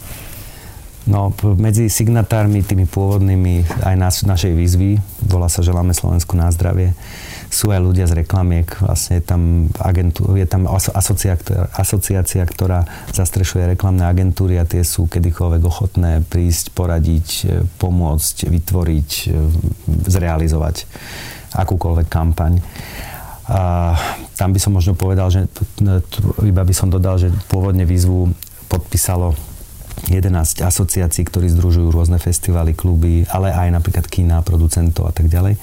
No, 1.08 1.32
medzi 1.56 1.88
signatármi, 1.88 2.68
tými 2.68 2.84
pôvodnými 2.84 3.64
aj 3.88 3.96
nás, 3.96 4.16
našej 4.28 4.52
výzvy, 4.52 5.00
volá 5.24 5.48
sa 5.48 5.64
Želáme 5.64 5.96
Slovensku 5.96 6.36
na 6.36 6.52
zdravie, 6.52 6.92
sú 7.48 7.72
aj 7.72 7.80
ľudia 7.80 8.06
z 8.06 8.24
reklamiek, 8.24 8.68
vlastne 8.84 9.20
je 9.20 9.24
tam, 9.24 9.72
agentú, 9.80 10.36
je 10.36 10.44
tam 10.44 10.68
asociácia, 10.70 11.72
asociácia, 11.72 12.44
ktorá 12.44 12.84
zastrešuje 13.16 13.72
reklamné 13.74 14.04
agentúry 14.04 14.60
a 14.60 14.68
tie 14.68 14.84
sú 14.84 15.08
kedykoľvek 15.08 15.62
ochotné 15.64 16.12
prísť, 16.28 16.76
poradiť, 16.76 17.28
e, 17.28 17.46
pomôcť, 17.80 18.52
vytvoriť, 18.52 19.10
e, 19.28 19.28
zrealizovať 20.12 20.86
akúkoľvek 21.56 22.08
kampaň. 22.12 22.60
A 23.48 23.96
tam 24.36 24.52
by 24.52 24.60
som 24.60 24.76
možno 24.76 24.92
povedal, 24.92 25.32
že 25.32 25.48
iba 26.44 26.62
by 26.68 26.74
som 26.76 26.92
dodal, 26.92 27.16
že 27.16 27.32
pôvodne 27.48 27.88
výzvu 27.88 28.28
podpísalo 28.68 29.40
11 30.06 30.62
asociácií, 30.62 31.26
ktorí 31.26 31.50
združujú 31.58 31.90
rôzne 31.90 32.22
festivaly, 32.22 32.78
kluby, 32.78 33.26
ale 33.34 33.50
aj 33.50 33.74
napríklad 33.74 34.06
kína, 34.06 34.46
producentov 34.46 35.10
a 35.10 35.14
tak 35.14 35.26
ďalej. 35.26 35.58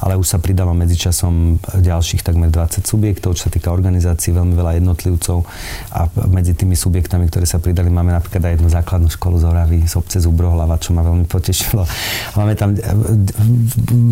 Ale 0.00 0.16
už 0.16 0.26
sa 0.26 0.38
pridáva 0.40 0.72
medzičasom 0.72 1.60
ďalších 1.60 2.24
takmer 2.24 2.48
20 2.48 2.88
subjektov, 2.88 3.36
čo 3.36 3.48
sa 3.48 3.52
týka 3.52 3.68
organizácií, 3.68 4.32
veľmi 4.32 4.56
veľa 4.56 4.80
jednotlivcov 4.80 5.44
a 5.92 6.08
medzi 6.28 6.56
tými 6.56 6.72
subjektami, 6.72 7.28
ktoré 7.28 7.44
sa 7.44 7.60
pridali, 7.60 7.92
máme 7.92 8.16
napríklad 8.16 8.42
aj 8.48 8.52
jednu 8.56 8.68
základnú 8.72 9.08
školu 9.12 9.36
z 9.36 9.44
Oravy, 9.44 9.78
z 9.84 9.94
obce 10.00 10.18
Zubrohlava, 10.24 10.80
čo 10.80 10.96
ma 10.96 11.04
veľmi 11.04 11.28
potešilo. 11.28 11.84
Máme 12.38 12.56
tam 12.56 12.72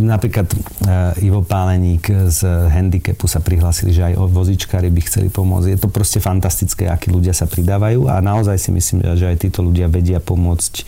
napríklad 0.04 0.48
eh, 0.52 1.26
Ivo 1.28 1.40
Páleník 1.40 2.28
z 2.28 2.44
handicapu 2.68 3.24
sa 3.30 3.40
prihlásili, 3.40 3.94
že 3.94 4.12
aj 4.12 4.18
vozičkári 4.18 4.90
by 4.90 5.00
chceli 5.06 5.28
pomôcť. 5.30 5.66
Je 5.72 5.78
to 5.80 5.88
proste 5.88 6.18
fantastické, 6.18 6.90
akí 6.90 7.08
ľudia 7.08 7.32
sa 7.32 7.46
pridávajú 7.48 8.10
a 8.10 8.18
naozaj 8.18 8.56
si 8.58 8.70
myslím, 8.74 8.98
že 9.14 9.30
aj 9.30 9.36
tí 9.40 9.48
títo 9.54 9.62
ľudia 9.62 9.86
vedia 9.86 10.18
pomôcť 10.18 10.82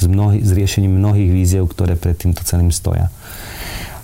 s, 0.00 0.04
mnohý, 0.08 0.40
s 0.40 0.56
riešením 0.56 0.96
mnohých 0.96 1.28
víziev, 1.28 1.68
ktoré 1.68 2.00
pred 2.00 2.16
týmto 2.16 2.40
celým 2.48 2.72
stoja. 2.72 3.12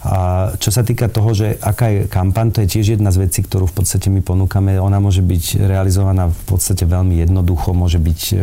A 0.02 0.50
čo 0.58 0.74
sa 0.74 0.82
týka 0.84 1.06
toho, 1.06 1.30
že 1.32 1.56
aká 1.62 1.86
je 1.88 2.00
kampaň, 2.10 2.50
to 2.52 2.60
je 2.66 2.76
tiež 2.76 2.98
jedna 2.98 3.14
z 3.14 3.22
vecí, 3.24 3.40
ktorú 3.40 3.70
v 3.70 3.80
podstate 3.80 4.10
my 4.10 4.20
ponúkame. 4.20 4.76
Ona 4.76 4.98
môže 5.00 5.24
byť 5.24 5.62
realizovaná 5.64 6.28
v 6.28 6.42
podstate 6.44 6.84
veľmi 6.84 7.22
jednoducho, 7.22 7.70
môže 7.70 8.02
byť 8.02 8.20
e, 8.34 8.36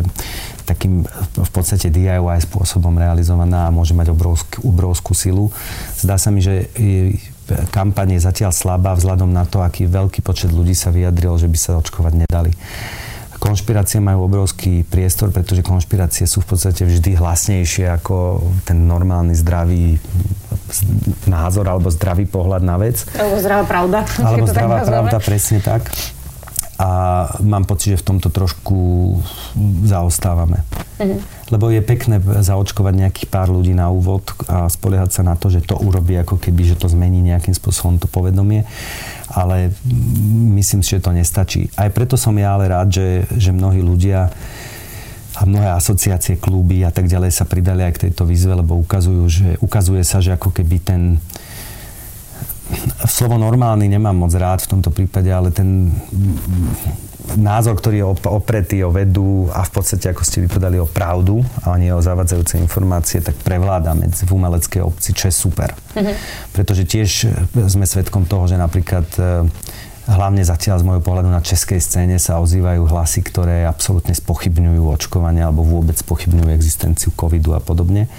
takým 0.63 1.03
v 1.35 1.51
podstate 1.51 1.91
DIY 1.91 2.47
spôsobom 2.47 2.95
realizovaná 2.95 3.67
a 3.67 3.75
môže 3.75 3.91
mať 3.91 4.15
obrovskú, 4.15 4.71
obrovskú 4.71 5.11
silu. 5.11 5.51
Zdá 5.99 6.15
sa 6.15 6.31
mi, 6.31 6.39
že 6.39 6.71
kampaň 7.75 8.15
je 8.15 8.23
zatiaľ 8.23 8.55
slabá 8.55 8.95
vzhľadom 8.95 9.27
na 9.27 9.43
to, 9.43 9.59
aký 9.59 9.83
veľký 9.83 10.23
počet 10.23 10.55
ľudí 10.55 10.71
sa 10.71 10.95
vyjadril, 10.95 11.35
že 11.35 11.51
by 11.51 11.57
sa 11.59 11.75
očkovať 11.75 12.23
nedali. 12.23 12.55
Konšpirácie 13.39 14.03
majú 14.03 14.27
obrovský 14.27 14.83
priestor, 14.83 15.31
pretože 15.31 15.63
konšpirácie 15.63 16.27
sú 16.27 16.43
v 16.43 16.55
podstate 16.55 16.83
vždy 16.83 17.15
hlasnejšie 17.15 17.87
ako 17.87 18.43
ten 18.67 18.83
normálny 18.83 19.31
zdravý 19.31 19.95
názor 21.25 21.65
alebo 21.65 21.89
zdravý 21.89 22.27
pohľad 22.27 22.61
na 22.61 22.75
vec. 22.75 23.07
Alebo 23.15 23.39
zdravá 23.39 23.63
pravda. 23.65 23.99
Alebo 24.27 24.45
zdravá 24.45 24.77
pravda, 24.85 25.17
presne 25.23 25.63
tak 25.63 25.89
a 26.79 26.89
mám 27.43 27.67
pocit, 27.67 27.99
že 27.99 28.01
v 28.01 28.07
tomto 28.15 28.31
trošku 28.31 28.79
zaostávame. 29.83 30.63
Uh-huh. 30.95 31.19
Lebo 31.51 31.67
je 31.75 31.83
pekné 31.83 32.23
zaočkovať 32.23 32.93
nejakých 32.95 33.27
pár 33.27 33.51
ľudí 33.51 33.75
na 33.75 33.91
úvod 33.91 34.23
a 34.47 34.71
spoliehať 34.71 35.19
sa 35.19 35.27
na 35.27 35.35
to, 35.35 35.51
že 35.51 35.67
to 35.67 35.75
urobí 35.75 36.15
ako 36.15 36.39
keby, 36.39 36.63
že 36.63 36.79
to 36.79 36.87
zmení 36.87 37.19
nejakým 37.19 37.51
spôsobom 37.51 37.99
to 37.99 38.07
povedomie, 38.07 38.63
ale 39.27 39.75
myslím 40.55 40.79
si, 40.79 40.95
že 40.95 41.03
to 41.03 41.11
nestačí. 41.11 41.67
Aj 41.75 41.91
preto 41.91 42.15
som 42.15 42.31
ja 42.39 42.55
ale 42.55 42.71
rád, 42.71 42.95
že, 42.95 43.27
že 43.35 43.51
mnohí 43.51 43.83
ľudia 43.83 44.31
a 45.35 45.41
mnohé 45.43 45.75
asociácie, 45.75 46.39
kluby 46.39 46.87
a 46.87 46.91
tak 46.95 47.11
ďalej 47.11 47.31
sa 47.35 47.43
pridali 47.43 47.83
aj 47.83 47.93
k 47.99 48.03
tejto 48.07 48.23
výzve, 48.23 48.55
lebo 48.55 48.79
ukazujú, 48.79 49.23
že, 49.27 49.49
ukazuje 49.59 50.03
sa, 50.07 50.23
že 50.23 50.35
ako 50.35 50.55
keby 50.55 50.79
ten, 50.79 51.19
slovo 53.09 53.37
normálny 53.41 53.89
nemám 53.89 54.15
moc 54.15 54.33
rád 54.37 54.65
v 54.65 54.71
tomto 54.77 54.89
prípade, 54.93 55.29
ale 55.29 55.49
ten 55.49 55.93
názor, 57.37 57.77
ktorý 57.77 58.01
je 58.01 58.05
opretý 58.25 58.81
o 58.81 58.89
vedu 58.89 59.53
a 59.53 59.61
v 59.61 59.71
podstate, 59.73 60.09
ako 60.09 60.25
ste 60.25 60.41
vypovedali, 60.45 60.81
o 60.81 60.89
pravdu 60.89 61.45
a 61.61 61.77
nie 61.77 61.93
o 61.93 62.01
zavadzajúce 62.01 62.57
informácie, 62.57 63.21
tak 63.21 63.37
prevláda 63.45 63.93
medzi 63.93 64.25
v 64.25 64.33
umeleckej 64.33 64.81
obci, 64.81 65.13
čo 65.13 65.29
je 65.29 65.33
super. 65.35 65.69
Mm-hmm. 65.93 66.15
Pretože 66.57 66.83
tiež 66.89 67.09
sme 67.69 67.85
svedkom 67.85 68.25
toho, 68.25 68.49
že 68.49 68.57
napríklad 68.57 69.05
hlavne 70.09 70.41
zatiaľ 70.41 70.81
z 70.81 70.87
môjho 70.89 71.03
pohľadu 71.05 71.29
na 71.29 71.39
českej 71.39 71.77
scéne 71.77 72.17
sa 72.17 72.41
ozývajú 72.41 72.89
hlasy, 72.89 73.21
ktoré 73.21 73.69
absolútne 73.69 74.17
spochybňujú 74.17 74.81
očkovanie 74.89 75.45
alebo 75.45 75.61
vôbec 75.61 75.93
spochybňujú 76.01 76.49
existenciu 76.49 77.13
covidu 77.13 77.53
a 77.53 77.61
podobne. 77.61 78.09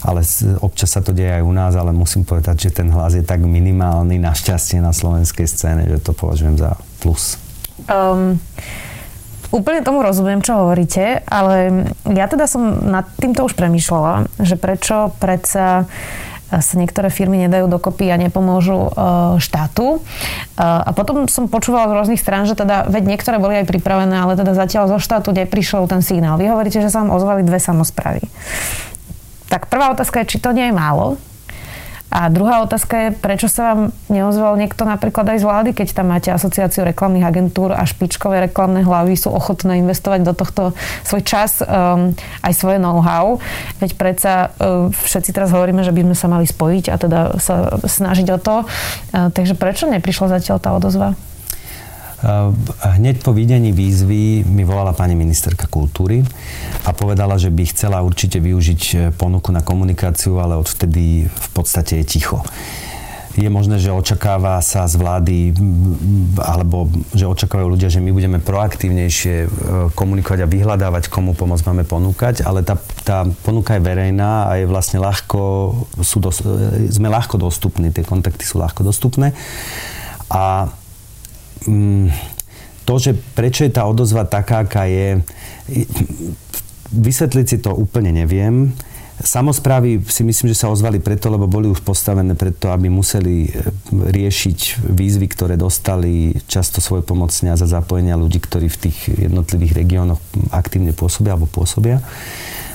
Ale 0.00 0.24
občas 0.64 0.96
sa 0.96 1.04
to 1.04 1.12
deje 1.12 1.38
aj 1.38 1.44
u 1.44 1.52
nás, 1.52 1.76
ale 1.76 1.92
musím 1.92 2.24
povedať, 2.24 2.68
že 2.68 2.80
ten 2.80 2.88
hlas 2.88 3.12
je 3.12 3.22
tak 3.22 3.44
minimálny 3.44 4.16
našťastie 4.16 4.80
na 4.80 4.96
slovenskej 4.96 5.44
scéne, 5.44 5.84
že 5.84 6.00
to 6.00 6.16
považujem 6.16 6.56
za 6.56 6.80
plus. 7.04 7.36
Um, 7.92 8.40
Úplne 9.54 9.86
tomu 9.86 10.02
rozumiem, 10.02 10.42
čo 10.42 10.66
hovoríte, 10.66 11.22
ale 11.30 11.86
ja 12.10 12.26
teda 12.26 12.50
som 12.50 12.90
nad 12.90 13.06
týmto 13.14 13.46
už 13.46 13.54
premýšľala, 13.54 14.26
že 14.42 14.58
prečo 14.58 15.14
predsa 15.22 15.86
sa 16.60 16.74
niektoré 16.78 17.08
firmy 17.08 17.40
nedajú 17.46 17.66
dokopy 17.66 18.12
a 18.12 18.20
nepomôžu 18.20 18.78
e, 18.78 18.90
štátu. 19.40 19.98
E, 19.98 20.00
a 20.60 20.90
potom 20.94 21.26
som 21.26 21.50
počúvala 21.50 21.90
z 21.90 21.96
rôznych 21.96 22.20
strán, 22.20 22.44
že 22.44 22.54
teda, 22.54 22.86
veď 22.86 23.16
niektoré 23.16 23.40
boli 23.40 23.58
aj 23.62 23.70
pripravené, 23.70 24.14
ale 24.14 24.38
teda 24.38 24.54
zatiaľ 24.54 24.90
zo 24.92 24.98
štátu 25.00 25.34
neprišiel 25.34 25.88
ten 25.90 26.04
signál. 26.04 26.38
Vy 26.38 26.50
hovoríte, 26.52 26.78
že 26.78 26.92
sa 26.92 27.02
vám 27.02 27.14
ozvali 27.14 27.42
dve 27.42 27.58
samozprávy. 27.58 28.22
Tak 29.48 29.70
prvá 29.70 29.94
otázka 29.94 30.22
je, 30.22 30.36
či 30.36 30.42
to 30.42 30.50
nie 30.50 30.70
je 30.70 30.74
málo, 30.74 31.18
a 32.14 32.30
druhá 32.30 32.62
otázka 32.62 32.94
je, 32.94 33.08
prečo 33.10 33.50
sa 33.50 33.74
vám 33.74 33.90
neozval 34.06 34.54
niekto 34.54 34.86
napríklad 34.86 35.34
aj 35.34 35.42
z 35.42 35.48
vlády, 35.50 35.70
keď 35.74 35.98
tam 35.98 36.14
máte 36.14 36.30
asociáciu 36.30 36.86
reklamných 36.86 37.26
agentúr 37.26 37.74
a 37.74 37.82
špičkové 37.82 38.46
reklamné 38.46 38.86
hlavy 38.86 39.18
sú 39.18 39.34
ochotné 39.34 39.82
investovať 39.82 40.22
do 40.22 40.30
tohto 40.30 40.78
svoj 41.02 41.26
čas, 41.26 41.58
um, 41.58 42.14
aj 42.46 42.52
svoje 42.54 42.78
know-how. 42.78 43.42
Veď 43.82 43.98
predsa 43.98 44.54
um, 44.62 44.94
všetci 44.94 45.34
teraz 45.34 45.50
hovoríme, 45.50 45.82
že 45.82 45.90
by 45.90 46.06
sme 46.06 46.14
sa 46.14 46.30
mali 46.30 46.46
spojiť 46.46 46.84
a 46.86 46.94
teda 47.02 47.20
sa 47.42 47.82
snažiť 47.82 48.30
o 48.30 48.38
to. 48.38 48.56
Uh, 48.62 49.34
takže 49.34 49.58
prečo 49.58 49.90
neprišla 49.90 50.38
zatiaľ 50.38 50.62
tá 50.62 50.70
odozva? 50.70 51.18
Hneď 52.80 53.20
po 53.20 53.36
videní 53.36 53.68
výzvy 53.72 54.48
mi 54.48 54.64
volala 54.64 54.96
pani 54.96 55.12
ministerka 55.12 55.68
kultúry 55.68 56.24
a 56.88 56.96
povedala, 56.96 57.36
že 57.36 57.52
by 57.52 57.62
chcela 57.68 58.00
určite 58.00 58.40
využiť 58.40 58.82
e, 58.82 58.96
ponuku 59.12 59.52
na 59.52 59.60
komunikáciu, 59.60 60.40
ale 60.40 60.56
odvtedy 60.56 61.28
v 61.28 61.48
podstate 61.52 62.00
je 62.00 62.04
ticho 62.04 62.40
je 63.34 63.50
možné, 63.50 63.82
že 63.82 63.90
očakáva 63.90 64.62
sa 64.62 64.86
z 64.86 64.94
vlády, 64.94 65.38
alebo 66.38 66.86
že 67.10 67.26
očakávajú 67.26 67.66
ľudia, 67.66 67.90
že 67.90 67.98
my 67.98 68.14
budeme 68.14 68.38
proaktívnejšie 68.38 69.36
e, 69.42 69.48
komunikovať 69.98 70.46
a 70.46 70.50
vyhľadávať, 70.50 71.10
komu 71.10 71.34
pomoc 71.34 71.58
máme 71.66 71.82
ponúkať, 71.82 72.46
ale 72.46 72.62
tá, 72.62 72.78
tá 73.02 73.26
ponuka 73.42 73.74
je 73.74 73.82
verejná 73.82 74.46
a 74.46 74.62
je 74.62 74.70
vlastne 74.70 75.02
ľahko, 75.02 75.40
sú 75.98 76.22
dos, 76.22 76.46
e, 76.46 76.86
sme 76.94 77.10
ľahko 77.10 77.34
dostupní, 77.34 77.90
tie 77.90 78.06
kontakty 78.06 78.46
sú 78.46 78.62
ľahko 78.62 78.86
dostupné. 78.86 79.34
A 80.30 80.70
to, 82.84 82.94
že 83.00 83.16
prečo 83.32 83.64
je 83.64 83.72
tá 83.72 83.88
odozva 83.88 84.28
taká, 84.28 84.64
aká 84.64 84.84
je, 84.84 85.24
vysvetliť 86.92 87.46
si 87.48 87.58
to 87.58 87.72
úplne 87.72 88.12
neviem. 88.12 88.76
Samozprávy 89.14 90.02
si 90.10 90.26
myslím, 90.26 90.50
že 90.50 90.58
sa 90.58 90.74
ozvali 90.74 90.98
preto, 90.98 91.30
lebo 91.30 91.46
boli 91.46 91.70
už 91.70 91.86
postavené 91.86 92.34
preto, 92.34 92.74
aby 92.74 92.90
museli 92.90 93.46
e, 93.46 93.50
riešiť 93.94 94.90
výzvy, 94.90 95.26
ktoré 95.30 95.54
dostali 95.54 96.34
často 96.50 96.82
svoje 96.82 97.06
pomocne 97.06 97.54
a 97.54 97.60
za 97.60 97.70
zapojenia 97.70 98.18
ľudí, 98.18 98.42
ktorí 98.42 98.66
v 98.66 98.80
tých 98.90 98.98
jednotlivých 99.30 99.72
regiónoch 99.78 100.18
aktívne 100.50 100.90
pôsobia 100.90 101.38
alebo 101.38 101.46
pôsobia. 101.46 102.02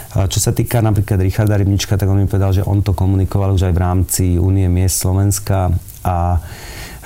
Čo 0.09 0.41
sa 0.41 0.55
týka 0.55 0.81
napríklad 0.81 1.21
Richarda 1.21 1.53
Rybnička, 1.53 1.93
tak 1.93 2.09
on 2.09 2.17
mi 2.17 2.25
povedal, 2.25 2.49
že 2.49 2.65
on 2.65 2.81
to 2.81 2.97
komunikoval 2.97 3.53
už 3.53 3.69
aj 3.69 3.73
v 3.77 3.83
rámci 3.83 4.23
Únie 4.41 4.65
miest 4.65 5.05
Slovenska 5.05 5.69
a 6.01 6.41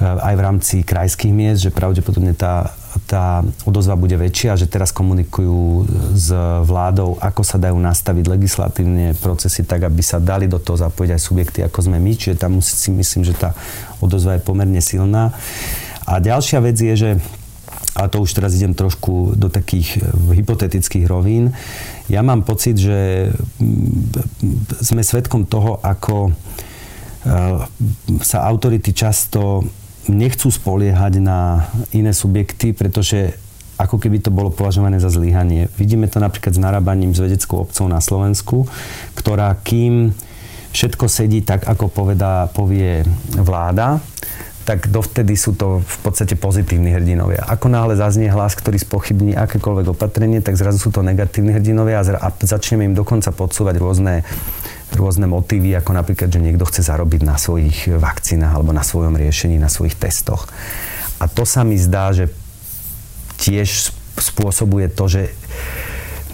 aj 0.02 0.34
v 0.34 0.42
rámci 0.42 0.76
krajských 0.82 1.34
miest, 1.34 1.70
že 1.70 1.76
pravdepodobne 1.76 2.34
tá 2.34 2.74
tá 3.10 3.42
odozva 3.66 3.98
bude 3.98 4.14
väčšia, 4.14 4.54
že 4.54 4.70
teraz 4.70 4.94
komunikujú 4.94 5.90
s 6.14 6.30
vládou, 6.62 7.18
ako 7.18 7.42
sa 7.42 7.58
dajú 7.58 7.74
nastaviť 7.74 8.26
legislatívne 8.30 9.18
procesy 9.18 9.66
tak, 9.66 9.90
aby 9.90 10.02
sa 10.06 10.22
dali 10.22 10.46
do 10.46 10.62
toho 10.62 10.78
zapojiť 10.78 11.10
aj 11.18 11.22
subjekty, 11.22 11.60
ako 11.66 11.90
sme 11.90 11.98
my. 11.98 12.14
Čiže 12.14 12.38
tam 12.38 12.62
si 12.62 12.94
myslím, 12.94 13.26
že 13.26 13.34
tá 13.34 13.58
odozva 13.98 14.38
je 14.38 14.46
pomerne 14.46 14.78
silná. 14.78 15.34
A 16.06 16.22
ďalšia 16.22 16.62
vec 16.62 16.78
je, 16.78 16.94
že 16.94 17.12
a 17.94 18.10
to 18.10 18.26
už 18.26 18.34
teraz 18.34 18.58
idem 18.58 18.74
trošku 18.74 19.38
do 19.38 19.50
takých 19.50 20.02
hypotetických 20.34 21.06
rovín. 21.06 21.54
Ja 22.10 22.26
mám 22.26 22.42
pocit, 22.42 22.78
že 22.78 23.30
mm, 23.62 24.82
sme 24.82 25.02
svedkom 25.06 25.46
toho, 25.46 25.78
ako 25.82 26.34
sa 28.20 28.44
autority 28.52 28.92
často 28.92 29.64
nechcú 30.10 30.52
spoliehať 30.52 31.24
na 31.24 31.70
iné 31.96 32.12
subjekty, 32.12 32.76
pretože 32.76 33.36
ako 33.80 33.98
keby 33.98 34.22
to 34.22 34.30
bolo 34.30 34.54
považované 34.54 35.02
za 35.02 35.10
zlyhanie. 35.10 35.68
Vidíme 35.76 36.06
to 36.06 36.22
napríklad 36.22 36.54
s 36.54 36.62
narábaním 36.62 37.12
s 37.12 37.24
vedeckou 37.24 37.66
obcov 37.66 37.86
na 37.90 38.00
Slovensku, 38.00 38.70
ktorá 39.18 39.58
kým 39.66 40.14
všetko 40.74 41.06
sedí 41.10 41.42
tak, 41.46 41.66
ako 41.70 41.90
povedá, 41.90 42.50
povie 42.50 43.06
vláda, 43.38 44.02
tak 44.64 44.88
dovtedy 44.88 45.36
sú 45.36 45.54
to 45.60 45.84
v 45.84 45.98
podstate 46.02 46.40
pozitívni 46.40 46.96
hrdinovia. 46.96 47.44
Ako 47.52 47.68
náhle 47.68 48.00
zaznie 48.00 48.32
hlas, 48.32 48.56
ktorý 48.56 48.80
spochybní 48.80 49.36
akékoľvek 49.36 49.92
opatrenie, 49.92 50.40
tak 50.40 50.56
zrazu 50.56 50.80
sú 50.80 50.90
to 50.90 51.04
negatívni 51.04 51.52
hrdinovia 51.52 52.00
a, 52.00 52.30
začneme 52.32 52.88
im 52.88 52.96
dokonca 52.96 53.36
podsúvať 53.36 53.76
rôzne 53.76 54.24
rôzne 54.94 55.26
motívy, 55.26 55.74
ako 55.78 55.92
napríklad, 55.98 56.30
že 56.30 56.40
niekto 56.42 56.66
chce 56.70 56.86
zarobiť 56.86 57.22
na 57.26 57.36
svojich 57.38 57.90
vakcínach 57.98 58.54
alebo 58.54 58.72
na 58.72 58.86
svojom 58.86 59.18
riešení, 59.18 59.58
na 59.58 59.70
svojich 59.70 59.98
testoch. 59.98 60.50
A 61.18 61.26
to 61.26 61.44
sa 61.44 61.66
mi 61.66 61.78
zdá, 61.78 62.14
že 62.14 62.30
tiež 63.42 63.94
spôsobuje 64.18 64.88
to, 64.94 65.10
že 65.10 65.22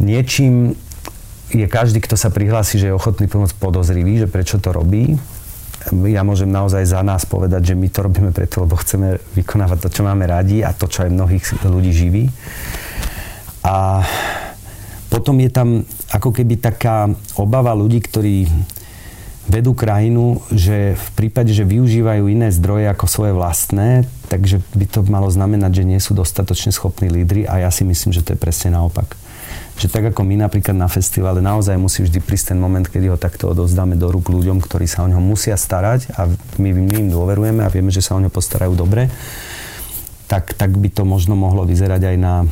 niečím 0.04 0.76
je 1.50 1.66
každý, 1.66 1.98
kto 1.98 2.14
sa 2.14 2.30
prihlási, 2.30 2.78
že 2.78 2.94
je 2.94 2.98
ochotný 2.98 3.26
pomôcť 3.26 3.58
podozrivý, 3.58 4.22
že 4.22 4.28
prečo 4.30 4.62
to 4.62 4.70
robí. 4.70 5.18
Ja 5.90 6.22
môžem 6.22 6.52
naozaj 6.52 6.86
za 6.86 7.02
nás 7.02 7.26
povedať, 7.26 7.74
že 7.74 7.80
my 7.80 7.88
to 7.90 8.06
robíme 8.06 8.30
preto, 8.36 8.62
lebo 8.62 8.78
chceme 8.78 9.18
vykonávať 9.34 9.78
to, 9.82 9.90
čo 9.90 10.02
máme 10.06 10.28
radi 10.30 10.62
a 10.62 10.76
to, 10.76 10.86
čo 10.86 11.08
aj 11.08 11.16
mnohých 11.16 11.46
ľudí 11.66 11.90
živí. 11.96 12.24
A 13.66 14.04
potom 15.10 15.42
je 15.42 15.50
tam 15.50 15.84
ako 16.14 16.30
keby 16.30 16.62
taká 16.62 17.10
obava 17.36 17.74
ľudí, 17.74 18.00
ktorí 18.02 18.46
vedú 19.50 19.74
krajinu, 19.74 20.46
že 20.54 20.94
v 20.94 21.08
prípade, 21.18 21.50
že 21.50 21.66
využívajú 21.66 22.30
iné 22.30 22.54
zdroje 22.54 22.86
ako 22.86 23.06
svoje 23.10 23.34
vlastné, 23.34 24.06
takže 24.30 24.62
by 24.78 24.86
to 24.86 25.02
malo 25.10 25.26
znamenať, 25.26 25.82
že 25.82 25.90
nie 25.90 25.98
sú 25.98 26.14
dostatočne 26.14 26.70
schopní 26.70 27.10
lídry 27.10 27.50
a 27.50 27.66
ja 27.66 27.74
si 27.74 27.82
myslím, 27.82 28.14
že 28.14 28.22
to 28.22 28.38
je 28.38 28.40
presne 28.40 28.78
naopak. 28.78 29.18
Že 29.82 29.90
tak 29.90 30.04
ako 30.14 30.22
my 30.22 30.46
napríklad 30.46 30.78
na 30.78 30.86
festivale 30.86 31.42
naozaj 31.42 31.82
musí 31.82 32.06
vždy 32.06 32.22
prísť 32.22 32.54
ten 32.54 32.62
moment, 32.62 32.86
kedy 32.86 33.10
ho 33.10 33.18
takto 33.18 33.50
odovzdáme 33.50 33.98
do 33.98 34.14
rúk 34.14 34.30
ľuďom, 34.30 34.62
ktorí 34.62 34.86
sa 34.86 35.02
o 35.02 35.10
neho 35.10 35.24
musia 35.24 35.58
starať 35.58 36.14
a 36.14 36.30
my, 36.62 36.70
my 36.70 36.96
im 37.02 37.10
dôverujeme 37.10 37.66
a 37.66 37.74
vieme, 37.74 37.90
že 37.90 38.06
sa 38.06 38.14
o 38.14 38.22
neho 38.22 38.30
postarajú 38.30 38.78
dobre, 38.78 39.10
tak, 40.30 40.54
tak 40.54 40.78
by 40.78 40.94
to 40.94 41.10
možno 41.10 41.34
mohlo 41.34 41.66
vyzerať 41.66 42.14
aj 42.14 42.18
na 42.22 42.46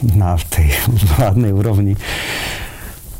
na 0.00 0.36
tej 0.38 0.72
vládnej 1.16 1.52
úrovni. 1.52 1.94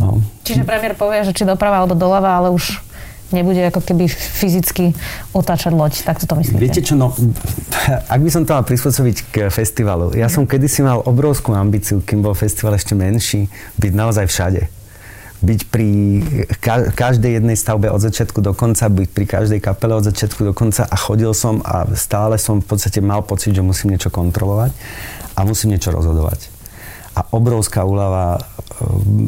No. 0.00 0.24
Čiže 0.48 0.64
premiér 0.64 0.96
povie, 0.96 1.20
že 1.28 1.36
či 1.36 1.44
doprava 1.44 1.84
alebo 1.84 1.92
doľava, 1.92 2.40
ale 2.40 2.48
už 2.48 2.80
nebude 3.30 3.62
ako 3.70 3.80
keby 3.84 4.10
fyzicky 4.10 4.96
otáčať 5.30 5.72
loď. 5.76 6.02
Tak 6.02 6.24
to 6.24 6.34
myslíte? 6.34 6.58
Viete 6.58 6.82
čo, 6.82 6.98
no, 6.98 7.14
ak 7.86 8.20
by 8.20 8.30
som 8.30 8.42
to 8.42 8.54
mal 8.54 8.66
prispôsobiť 8.66 9.16
k 9.30 9.34
festivalu. 9.52 10.14
Ja 10.18 10.26
som 10.26 10.46
kedysi 10.46 10.82
mal 10.82 11.04
obrovskú 11.04 11.54
ambíciu, 11.54 12.02
kým 12.02 12.24
bol 12.24 12.34
festival 12.34 12.74
ešte 12.74 12.98
menší, 12.98 13.46
byť 13.78 13.92
naozaj 13.94 14.26
všade. 14.26 14.62
Byť 15.40 15.60
pri 15.72 15.88
každej 16.92 17.40
jednej 17.40 17.56
stavbe 17.56 17.88
od 17.88 18.02
začiatku 18.04 18.44
do 18.44 18.52
konca, 18.52 18.92
byť 18.92 19.08
pri 19.08 19.24
každej 19.24 19.60
kapele 19.64 19.96
od 19.96 20.04
začiatku 20.04 20.44
do 20.44 20.52
konca 20.52 20.84
a 20.84 20.96
chodil 21.00 21.32
som 21.32 21.64
a 21.64 21.88
stále 21.96 22.36
som 22.36 22.60
v 22.60 22.66
podstate 22.68 23.00
mal 23.00 23.24
pocit, 23.24 23.56
že 23.56 23.64
musím 23.64 23.96
niečo 23.96 24.12
kontrolovať 24.12 24.76
a 25.40 25.48
musím 25.48 25.72
niečo 25.72 25.88
rozhodovať. 25.88 26.52
A 27.16 27.24
obrovská 27.32 27.82
úlava 27.82 28.38
e, 28.38 28.40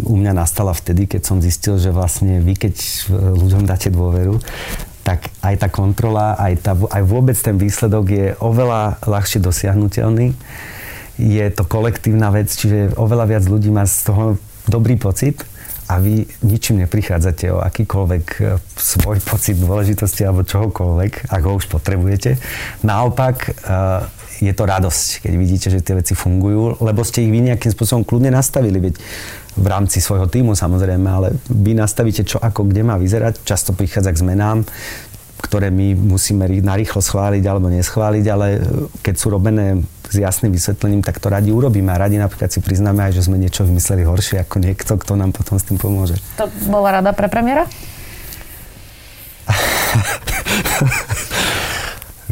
u 0.07 0.15
mňa 0.21 0.37
nastala 0.37 0.77
vtedy, 0.77 1.09
keď 1.09 1.23
som 1.25 1.41
zistil, 1.41 1.81
že 1.81 1.89
vlastne 1.89 2.45
vy, 2.45 2.55
keď 2.55 2.75
ľuďom 3.11 3.65
dáte 3.65 3.89
dôveru, 3.89 4.37
tak 5.03 5.35
aj 5.43 5.55
tá 5.59 5.69
kontrola, 5.73 6.39
aj, 6.39 6.63
tá, 6.63 6.73
aj 6.79 7.03
vôbec 7.03 7.35
ten 7.35 7.59
výsledok 7.59 8.05
je 8.07 8.27
oveľa 8.39 9.03
ľahšie 9.03 9.43
dosiahnutelný. 9.43 10.31
Je 11.19 11.45
to 11.51 11.67
kolektívna 11.67 12.31
vec, 12.31 12.55
čiže 12.55 12.95
oveľa 12.95 13.37
viac 13.37 13.45
ľudí 13.51 13.69
má 13.75 13.83
z 13.83 14.07
toho 14.07 14.25
dobrý 14.71 14.95
pocit 14.95 15.43
a 15.89 15.99
vy 15.99 16.27
ničím 16.47 16.85
neprichádzate 16.87 17.51
o 17.51 17.59
akýkoľvek 17.63 18.27
e, 18.39 18.57
svoj 18.79 19.19
pocit 19.23 19.59
dôležitosti 19.59 20.23
alebo 20.23 20.47
čohokoľvek, 20.47 21.33
ak 21.33 21.43
ho 21.43 21.53
už 21.59 21.67
potrebujete. 21.67 22.39
Naopak, 22.87 23.37
e, 23.47 23.53
je 24.43 24.53
to 24.55 24.65
radosť, 24.67 25.27
keď 25.27 25.33
vidíte, 25.39 25.69
že 25.71 25.85
tie 25.85 25.99
veci 25.99 26.19
fungujú, 26.19 26.83
lebo 26.83 27.07
ste 27.07 27.23
ich 27.23 27.31
vy 27.31 27.47
nejakým 27.47 27.71
spôsobom 27.71 28.03
kľudne 28.03 28.35
nastavili, 28.35 28.83
veď 28.83 28.99
v 29.53 29.67
rámci 29.69 30.01
svojho 30.01 30.27
týmu 30.27 30.57
samozrejme, 30.57 31.05
ale 31.07 31.29
vy 31.47 31.77
nastavíte 31.77 32.25
čo 32.25 32.41
ako 32.41 32.67
kde 32.67 32.83
má 32.89 32.97
vyzerať, 32.97 33.45
často 33.45 33.77
prichádza 33.77 34.11
k 34.17 34.23
zmenám, 34.25 34.65
ktoré 35.43 35.69
my 35.69 35.93
musíme 35.93 36.49
narýchlo 36.49 37.05
schváliť 37.05 37.45
alebo 37.45 37.69
neschváliť, 37.69 38.25
ale 38.33 38.47
keď 39.05 39.15
sú 39.19 39.29
robené 39.29 39.83
s 40.13 40.21
jasným 40.21 40.53
vysvetlením, 40.53 41.01
tak 41.01 41.17
to 41.17 41.33
radi 41.33 41.49
urobíme 41.49 41.89
a 41.89 41.97
radi 41.97 42.21
napríklad 42.21 42.53
si 42.53 42.61
priznáme 42.61 43.09
aj, 43.09 43.17
že 43.17 43.25
sme 43.25 43.41
niečo 43.41 43.65
vymysleli 43.65 44.05
horšie 44.05 44.45
ako 44.45 44.61
niekto, 44.61 45.01
kto 45.01 45.17
nám 45.17 45.33
potom 45.33 45.57
s 45.57 45.65
tým 45.65 45.81
pomôže. 45.81 46.21
To 46.37 46.53
bola 46.69 47.01
rada 47.01 47.17
pre 47.17 47.33
premiéra? 47.33 47.65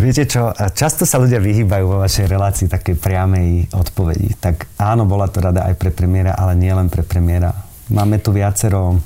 Viete 0.01 0.25
čo, 0.25 0.53
často 0.77 1.05
sa 1.05 1.21
ľudia 1.21 1.40
vyhýbajú 1.40 1.85
vo 1.85 2.01
vašej 2.01 2.27
relácii 2.29 2.69
takej 2.73 2.97
priamej 2.97 3.69
odpovedi. 3.73 4.33
Tak 4.37 4.66
áno, 4.81 5.05
bola 5.05 5.29
to 5.29 5.40
rada 5.45 5.69
aj 5.69 5.77
pre 5.77 5.90
premiéra, 5.93 6.33
ale 6.37 6.57
nie 6.57 6.73
len 6.73 6.88
pre 6.88 7.03
premiéra. 7.05 7.53
Máme 7.93 8.19
tu 8.21 8.33
viacero 8.33 8.97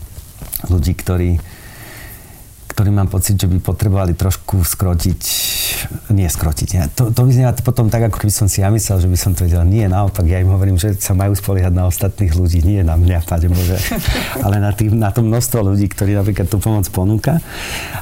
ľudí, 0.70 0.94
ktorí 0.94 1.38
ktorí 2.74 2.90
mám 2.90 3.06
pocit, 3.06 3.38
že 3.38 3.46
by 3.46 3.62
potrebovali 3.62 4.18
trošku 4.18 4.66
skrotiť, 4.66 5.22
nie 6.10 6.26
skrotiť. 6.26 6.68
Ja, 6.74 6.90
to, 6.90 7.14
to 7.14 7.22
vyznieva 7.22 7.54
potom 7.62 7.86
tak, 7.86 8.10
ako 8.10 8.18
keby 8.18 8.34
som 8.34 8.50
si 8.50 8.66
ja 8.66 8.68
myslel, 8.74 8.98
že 8.98 9.06
by 9.06 9.14
som 9.14 9.30
to 9.30 9.46
vedel. 9.46 9.62
Nie, 9.62 9.86
naopak, 9.86 10.26
ja 10.26 10.42
im 10.42 10.50
hovorím, 10.50 10.74
že 10.74 10.98
sa 10.98 11.14
majú 11.14 11.38
spoliehať 11.38 11.70
na 11.70 11.86
ostatných 11.86 12.34
ľudí, 12.34 12.66
nie 12.66 12.82
na 12.82 12.98
mňa, 12.98 13.22
páde 13.30 13.46
Bože, 13.46 13.78
ale 14.44 14.58
na, 14.58 14.74
tým, 14.74 14.98
na 14.98 15.14
to 15.14 15.22
množstvo 15.22 15.70
ľudí, 15.70 15.86
ktorí 15.86 16.18
napríklad 16.18 16.50
tú 16.50 16.58
pomoc 16.58 16.90
ponúka. 16.90 17.38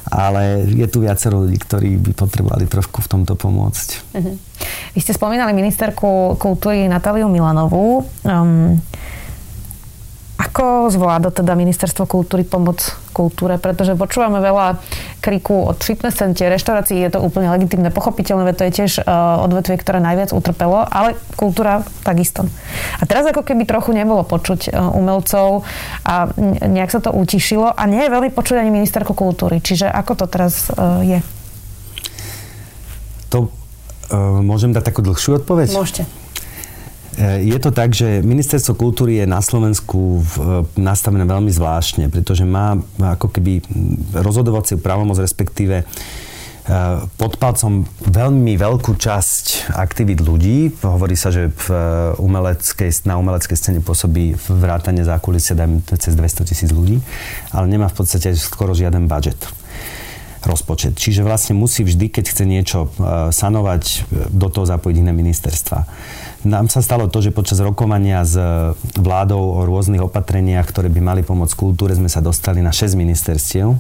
Ale 0.09 0.65
je 0.65 0.89
tu 0.89 1.05
viacero 1.05 1.45
ľudí, 1.45 1.61
ktorí 1.61 2.01
by 2.01 2.13
potrebovali 2.17 2.65
trošku 2.65 3.05
v 3.05 3.09
tomto 3.13 3.37
pomôcť. 3.37 3.89
Uh-huh. 4.17 4.41
Vy 4.97 5.01
ste 5.05 5.13
spomínali 5.13 5.53
ministerku 5.53 6.41
kultúry 6.41 6.89
Natáliu 6.89 7.29
Milanovú. 7.29 8.09
Um, 8.25 8.81
ako 10.53 10.93
zvláda 10.93 11.33
teda 11.33 11.57
Ministerstvo 11.57 12.05
kultúry 12.05 12.45
pomoc 12.45 12.85
kultúre? 13.17 13.57
Pretože 13.57 13.97
počúvame 13.97 14.37
veľa 14.37 14.77
kriku 15.25 15.65
od 15.73 15.81
fitness 15.81 16.21
centier, 16.21 16.53
reštaurácií, 16.53 17.01
je 17.01 17.17
to 17.17 17.25
úplne 17.25 17.49
legitimné, 17.49 17.89
pochopiteľné, 17.89 18.53
to 18.53 18.69
je 18.69 18.85
tiež 18.85 19.01
uh, 19.01 19.41
odvetvie, 19.49 19.81
ktoré 19.81 20.05
najviac 20.05 20.37
utrpelo, 20.37 20.85
ale 20.85 21.17
kultúra 21.41 21.81
takisto. 22.05 22.45
A 23.01 23.09
teraz 23.09 23.25
ako 23.25 23.41
keby 23.41 23.65
trochu 23.65 23.97
nebolo 23.97 24.29
počuť 24.29 24.77
uh, 24.77 24.93
umelcov 24.93 25.65
a 26.05 26.29
nejak 26.69 26.93
sa 26.93 27.01
to 27.01 27.17
utišilo 27.17 27.73
a 27.73 27.83
nie 27.89 28.05
je 28.05 28.13
veľmi 28.13 28.29
počuť 28.29 28.61
ani 28.61 28.69
ministerku 28.69 29.17
kultúry. 29.17 29.65
Čiže 29.65 29.89
ako 29.89 30.21
to 30.21 30.25
teraz 30.29 30.69
uh, 30.69 31.01
je? 31.01 31.25
To 33.33 33.49
uh, 33.49 34.45
môžem 34.45 34.77
dať 34.77 34.93
takú 34.93 35.01
dlhšiu 35.01 35.41
odpoveď? 35.41 35.73
Môžete. 35.73 36.22
E, 37.19 37.45
je 37.45 37.59
to 37.61 37.71
tak, 37.71 37.93
že 37.93 38.25
Ministerstvo 38.25 38.73
kultúry 38.73 39.21
je 39.21 39.27
na 39.29 39.45
Slovensku 39.45 40.21
e, 40.21 40.23
nastavené 40.81 41.29
veľmi 41.29 41.53
zvláštne, 41.53 42.09
pretože 42.09 42.49
má 42.49 42.81
ako 42.97 43.29
keby 43.29 43.61
rozhodovaciu 44.17 44.81
právomoc, 44.81 45.21
respektíve 45.21 45.83
e, 45.83 45.85
pod 47.21 47.37
palcom 47.37 47.85
veľmi 48.09 48.57
veľkú 48.57 48.97
časť 48.97 49.77
aktivít 49.77 50.25
ľudí. 50.25 50.73
Hovorí 50.81 51.13
sa, 51.13 51.29
že 51.29 51.53
v 51.53 51.67
umeleckej, 52.17 53.05
na 53.05 53.21
umeleckej 53.21 53.57
scéne 53.61 53.81
pôsobí 53.85 54.33
vrátane 54.49 55.05
zákulisia 55.05 55.53
cez 56.01 56.17
200 56.17 56.49
tisíc 56.49 56.71
ľudí, 56.73 56.97
ale 57.53 57.69
nemá 57.69 57.93
v 57.93 57.97
podstate 58.01 58.33
skoro 58.33 58.73
žiaden 58.73 59.05
budget 59.05 59.62
rozpočet. 60.43 60.99
Čiže 60.99 61.23
vlastne 61.23 61.55
musí 61.55 61.87
vždy, 61.87 62.11
keď 62.11 62.25
chce 62.31 62.45
niečo 62.45 62.91
sanovať, 63.31 64.11
do 64.31 64.49
toho 64.51 64.67
zapojiť 64.67 64.97
iné 64.99 65.13
ministerstva. 65.15 65.79
Nám 66.43 66.67
sa 66.67 66.83
stalo 66.83 67.07
to, 67.07 67.23
že 67.23 67.31
počas 67.31 67.63
rokovania 67.63 68.27
s 68.27 68.35
vládou 68.99 69.39
o 69.39 69.61
rôznych 69.63 70.03
opatreniach, 70.03 70.67
ktoré 70.67 70.91
by 70.91 70.99
mali 70.99 71.23
pomôcť 71.23 71.55
kultúre, 71.55 71.95
sme 71.95 72.11
sa 72.11 72.19
dostali 72.19 72.59
na 72.59 72.75
6 72.75 72.99
ministerstiev. 72.99 73.79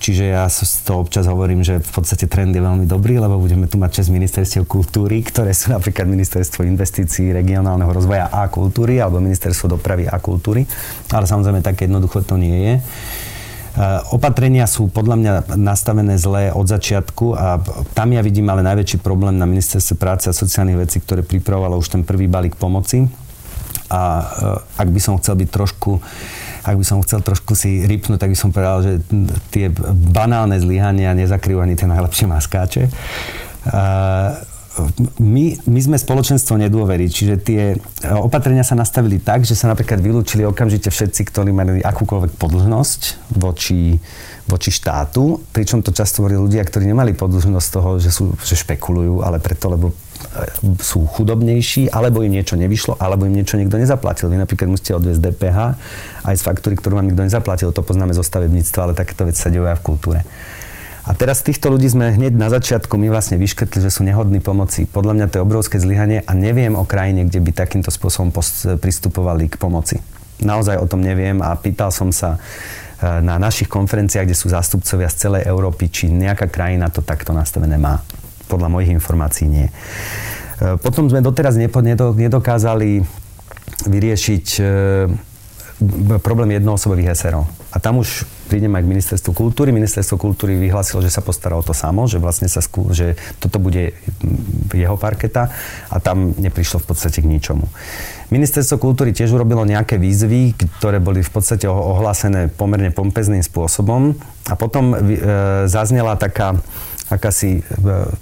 Čiže 0.00 0.32
ja 0.32 0.48
to 0.88 0.96
občas 0.96 1.28
hovorím, 1.28 1.60
že 1.60 1.76
v 1.76 1.90
podstate 1.92 2.24
trend 2.24 2.56
je 2.56 2.64
veľmi 2.64 2.88
dobrý, 2.88 3.20
lebo 3.20 3.36
budeme 3.36 3.68
tu 3.68 3.76
mať 3.76 4.00
6 4.00 4.16
ministerstiev 4.16 4.64
kultúry, 4.64 5.20
ktoré 5.20 5.52
sú 5.52 5.76
napríklad 5.76 6.08
ministerstvo 6.08 6.64
investícií, 6.64 7.36
regionálneho 7.36 7.92
rozvoja 7.92 8.32
a 8.32 8.48
kultúry, 8.48 8.96
alebo 8.96 9.20
ministerstvo 9.20 9.76
dopravy 9.76 10.08
a 10.08 10.16
kultúry. 10.16 10.64
Ale 11.12 11.28
samozrejme 11.28 11.60
tak 11.60 11.84
jednoducho 11.84 12.24
to 12.24 12.40
nie 12.40 12.56
je. 12.64 12.74
Opatrenia 14.12 14.68
sú 14.68 14.92
podľa 14.92 15.16
mňa 15.16 15.32
nastavené 15.56 16.20
zlé 16.20 16.52
od 16.52 16.68
začiatku 16.68 17.32
a 17.32 17.56
tam 17.96 18.12
ja 18.12 18.20
vidím 18.20 18.52
ale 18.52 18.60
najväčší 18.60 19.00
problém 19.00 19.40
na 19.40 19.48
ministerstve 19.48 19.96
práce 19.96 20.28
a 20.28 20.36
sociálnych 20.36 20.84
vecí, 20.84 21.00
ktoré 21.00 21.24
pripravovalo 21.24 21.80
už 21.80 21.96
ten 21.96 22.02
prvý 22.04 22.28
balík 22.28 22.60
pomoci. 22.60 23.08
A 23.90 24.26
ak 24.76 24.88
by 24.90 25.00
som 25.00 25.16
chcel 25.18 25.40
byť 25.40 25.48
trošku 25.48 25.98
ak 26.60 26.76
by 26.76 26.84
som 26.84 27.00
chcel 27.00 27.24
trošku 27.24 27.56
si 27.56 27.88
rypnúť, 27.88 28.20
tak 28.20 28.30
by 28.32 28.36
som 28.36 28.52
povedal, 28.52 28.84
že 28.84 28.92
tie 29.48 29.72
banálne 30.12 30.60
zlyhania 30.60 31.16
nezakrývajú 31.16 31.64
ani 31.64 31.72
tie 31.72 31.88
najlepšie 31.88 32.26
maskáče. 32.28 32.82
My, 35.18 35.58
my 35.66 35.80
sme 35.82 35.98
spoločenstvo 35.98 36.54
nedôvery, 36.54 37.10
čiže 37.10 37.34
tie 37.42 37.74
opatrenia 38.06 38.62
sa 38.62 38.78
nastavili 38.78 39.18
tak, 39.18 39.42
že 39.42 39.58
sa 39.58 39.66
napríklad 39.66 39.98
vylúčili 39.98 40.46
okamžite 40.46 40.94
všetci, 40.94 41.26
ktorí 41.26 41.50
mali 41.50 41.82
akúkoľvek 41.82 42.38
podlžnosť 42.38 43.00
voči, 43.34 43.98
voči 44.46 44.70
štátu, 44.70 45.42
pričom 45.50 45.82
to 45.82 45.90
často 45.90 46.22
boli 46.22 46.38
ľudia, 46.38 46.62
ktorí 46.62 46.86
nemali 46.86 47.18
podlžnosť 47.18 47.68
toho, 47.74 47.98
že, 47.98 48.14
sú, 48.14 48.30
že 48.46 48.54
špekulujú, 48.54 49.26
ale 49.26 49.42
preto, 49.42 49.74
lebo 49.74 49.90
sú 50.78 51.02
chudobnejší, 51.08 51.90
alebo 51.90 52.22
im 52.22 52.30
niečo 52.30 52.54
nevyšlo, 52.54 52.94
alebo 53.00 53.26
im 53.26 53.34
niečo 53.34 53.58
niekto 53.58 53.74
nezaplatil. 53.74 54.30
Vy 54.30 54.38
napríklad 54.38 54.70
musíte 54.70 54.94
odviesť 54.94 55.18
DPH 55.18 55.58
aj 56.28 56.34
z 56.36 56.42
faktúry, 56.44 56.74
ktorú 56.78 57.00
vám 57.00 57.10
nikto 57.10 57.26
nezaplatil. 57.26 57.74
To 57.74 57.82
poznáme 57.82 58.14
zo 58.14 58.22
stavebníctva, 58.22 58.80
ale 58.86 58.92
takéto 58.94 59.26
veci 59.26 59.40
sa 59.42 59.50
dejú 59.50 59.66
aj 59.66 59.80
v 59.80 59.86
kultúre. 59.86 60.20
A 61.08 61.16
teraz 61.16 61.40
týchto 61.40 61.72
ľudí 61.72 61.88
sme 61.88 62.12
hneď 62.12 62.36
na 62.36 62.52
začiatku 62.52 62.92
my 63.00 63.08
vlastne 63.08 63.40
vyškrtli, 63.40 63.80
že 63.80 63.88
sú 63.88 64.04
nehodní 64.04 64.44
pomoci. 64.44 64.84
Podľa 64.84 65.16
mňa 65.16 65.26
to 65.32 65.34
je 65.40 65.46
obrovské 65.46 65.76
zlyhanie 65.80 66.20
a 66.28 66.32
neviem 66.36 66.76
o 66.76 66.84
krajine, 66.84 67.24
kde 67.24 67.40
by 67.40 67.56
takýmto 67.56 67.88
spôsobom 67.88 68.28
pristupovali 68.76 69.48
k 69.48 69.56
pomoci. 69.56 69.96
Naozaj 70.44 70.76
o 70.76 70.88
tom 70.88 71.00
neviem 71.00 71.40
a 71.40 71.56
pýtal 71.56 71.88
som 71.92 72.12
sa 72.12 72.36
e, 72.36 72.38
na 73.24 73.40
našich 73.40 73.68
konferenciách, 73.68 74.28
kde 74.28 74.36
sú 74.36 74.52
zástupcovia 74.52 75.08
z 75.08 75.28
celej 75.28 75.42
Európy, 75.48 75.88
či 75.88 76.08
nejaká 76.08 76.48
krajina 76.48 76.92
to 76.92 77.00
takto 77.00 77.32
nastavené 77.32 77.80
má 77.80 78.00
podľa 78.48 78.68
mojich 78.72 78.92
informácií 78.92 79.48
nie. 79.48 79.68
E, 79.68 79.72
potom 80.80 81.08
sme 81.08 81.24
doteraz 81.24 81.56
nedokázali 81.56 83.04
vyriešiť 83.88 84.46
e, 84.60 84.62
problém 86.20 86.60
jednoosobových 86.60 87.16
SRO. 87.16 87.48
A 87.72 87.80
tam 87.80 88.02
už 88.02 88.28
prídem 88.50 88.74
aj 88.74 88.82
k 88.82 88.92
ministerstvu 88.92 89.32
kultúry. 89.32 89.70
Ministerstvo 89.70 90.18
kultúry 90.18 90.58
vyhlásilo, 90.58 91.00
že 91.00 91.08
sa 91.08 91.22
postará 91.22 91.54
o 91.54 91.64
to 91.64 91.70
samo, 91.70 92.04
že 92.10 92.18
vlastne 92.18 92.50
sa 92.50 92.60
skú, 92.60 92.90
že 92.90 93.14
toto 93.38 93.62
bude 93.62 93.94
jeho 94.74 94.96
parketa 94.98 95.54
a 95.88 95.96
tam 96.02 96.34
neprišlo 96.34 96.82
v 96.82 96.86
podstate 96.90 97.22
k 97.22 97.30
ničomu. 97.30 97.70
Ministerstvo 98.34 98.78
kultúry 98.78 99.14
tiež 99.14 99.30
urobilo 99.34 99.62
nejaké 99.62 99.96
výzvy, 99.98 100.54
ktoré 100.78 100.98
boli 100.98 101.22
v 101.22 101.30
podstate 101.30 101.66
ohlásené 101.70 102.50
pomerne 102.50 102.90
pompezným 102.90 103.42
spôsobom 103.42 104.14
a 104.50 104.54
potom 104.54 104.94
e, 104.94 104.96
zaznela 105.66 106.14
taká 106.14 106.58
akási 107.10 107.58
e, 107.58 107.62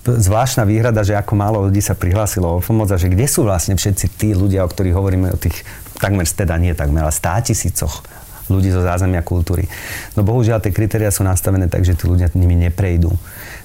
zvláštna 0.08 0.64
výhrada, 0.64 1.04
že 1.04 1.12
ako 1.12 1.32
málo 1.36 1.58
ľudí 1.68 1.84
sa 1.84 1.92
prihlásilo 1.92 2.56
o 2.56 2.64
pomoc 2.64 2.88
a 2.88 2.96
že 2.96 3.12
kde 3.12 3.28
sú 3.28 3.44
vlastne 3.44 3.76
všetci 3.76 4.06
tí 4.16 4.32
ľudia, 4.32 4.64
o 4.64 4.72
ktorých 4.72 4.96
hovoríme, 4.96 5.28
o 5.28 5.38
tých 5.38 5.60
takmer, 5.98 6.24
teda 6.24 6.54
nie 6.56 6.72
takmer, 6.72 7.06
ale 7.06 7.14
stá 7.14 7.38
tisícoch 7.42 8.02
ľudí 8.48 8.72
zo 8.72 8.80
zázemia 8.80 9.20
kultúry. 9.20 9.68
No 10.16 10.24
bohužiaľ 10.24 10.64
tie 10.64 10.72
kritéria 10.72 11.12
sú 11.12 11.22
nastavené 11.22 11.68
tak, 11.68 11.84
že 11.84 11.92
tí 11.92 12.08
ľudia 12.08 12.32
nimi 12.32 12.56
neprejdú. 12.56 13.12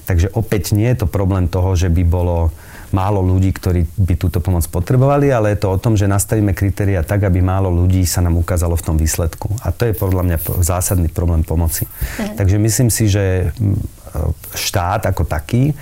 Takže 0.04 0.36
opäť 0.36 0.76
nie 0.76 0.92
je 0.92 1.04
to 1.04 1.06
problém 1.08 1.48
toho, 1.48 1.72
že 1.72 1.88
by 1.88 2.04
bolo 2.04 2.52
málo 2.92 3.24
ľudí, 3.24 3.50
ktorí 3.50 3.90
by 3.96 4.14
túto 4.14 4.38
pomoc 4.38 4.62
potrebovali, 4.70 5.32
ale 5.32 5.56
je 5.56 5.66
to 5.66 5.72
o 5.74 5.80
tom, 5.80 5.98
že 5.98 6.06
nastavíme 6.06 6.54
kritéria 6.54 7.02
tak, 7.02 7.26
aby 7.26 7.42
málo 7.42 7.72
ľudí 7.72 8.06
sa 8.06 8.22
nám 8.22 8.38
ukázalo 8.38 8.78
v 8.78 8.86
tom 8.86 8.96
výsledku. 9.00 9.50
A 9.66 9.74
to 9.74 9.88
je 9.90 9.98
podľa 9.98 10.22
mňa 10.22 10.38
zásadný 10.62 11.10
problém 11.10 11.42
pomoci. 11.42 11.90
Mm. 11.90 12.38
Takže 12.38 12.56
myslím 12.62 12.88
si, 12.92 13.10
že 13.10 13.50
štát 14.54 15.10
ako 15.10 15.26
taký, 15.26 15.74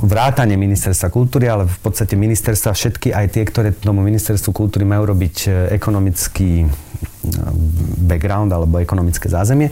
vrátanie 0.00 0.56
ministerstva 0.56 1.12
kultúry, 1.12 1.46
ale 1.48 1.68
v 1.68 1.78
podstate 1.80 2.16
ministerstva 2.16 2.72
všetky, 2.72 3.12
aj 3.12 3.26
tie, 3.32 3.44
ktoré 3.44 3.68
tomu 3.76 4.00
ministerstvu 4.00 4.50
kultúry 4.52 4.88
majú 4.88 5.12
robiť 5.12 5.36
e, 5.44 5.50
ekonomický 5.76 6.64
e, 6.64 6.66
background 8.08 8.50
alebo 8.52 8.80
ekonomické 8.80 9.28
zázemie, 9.28 9.68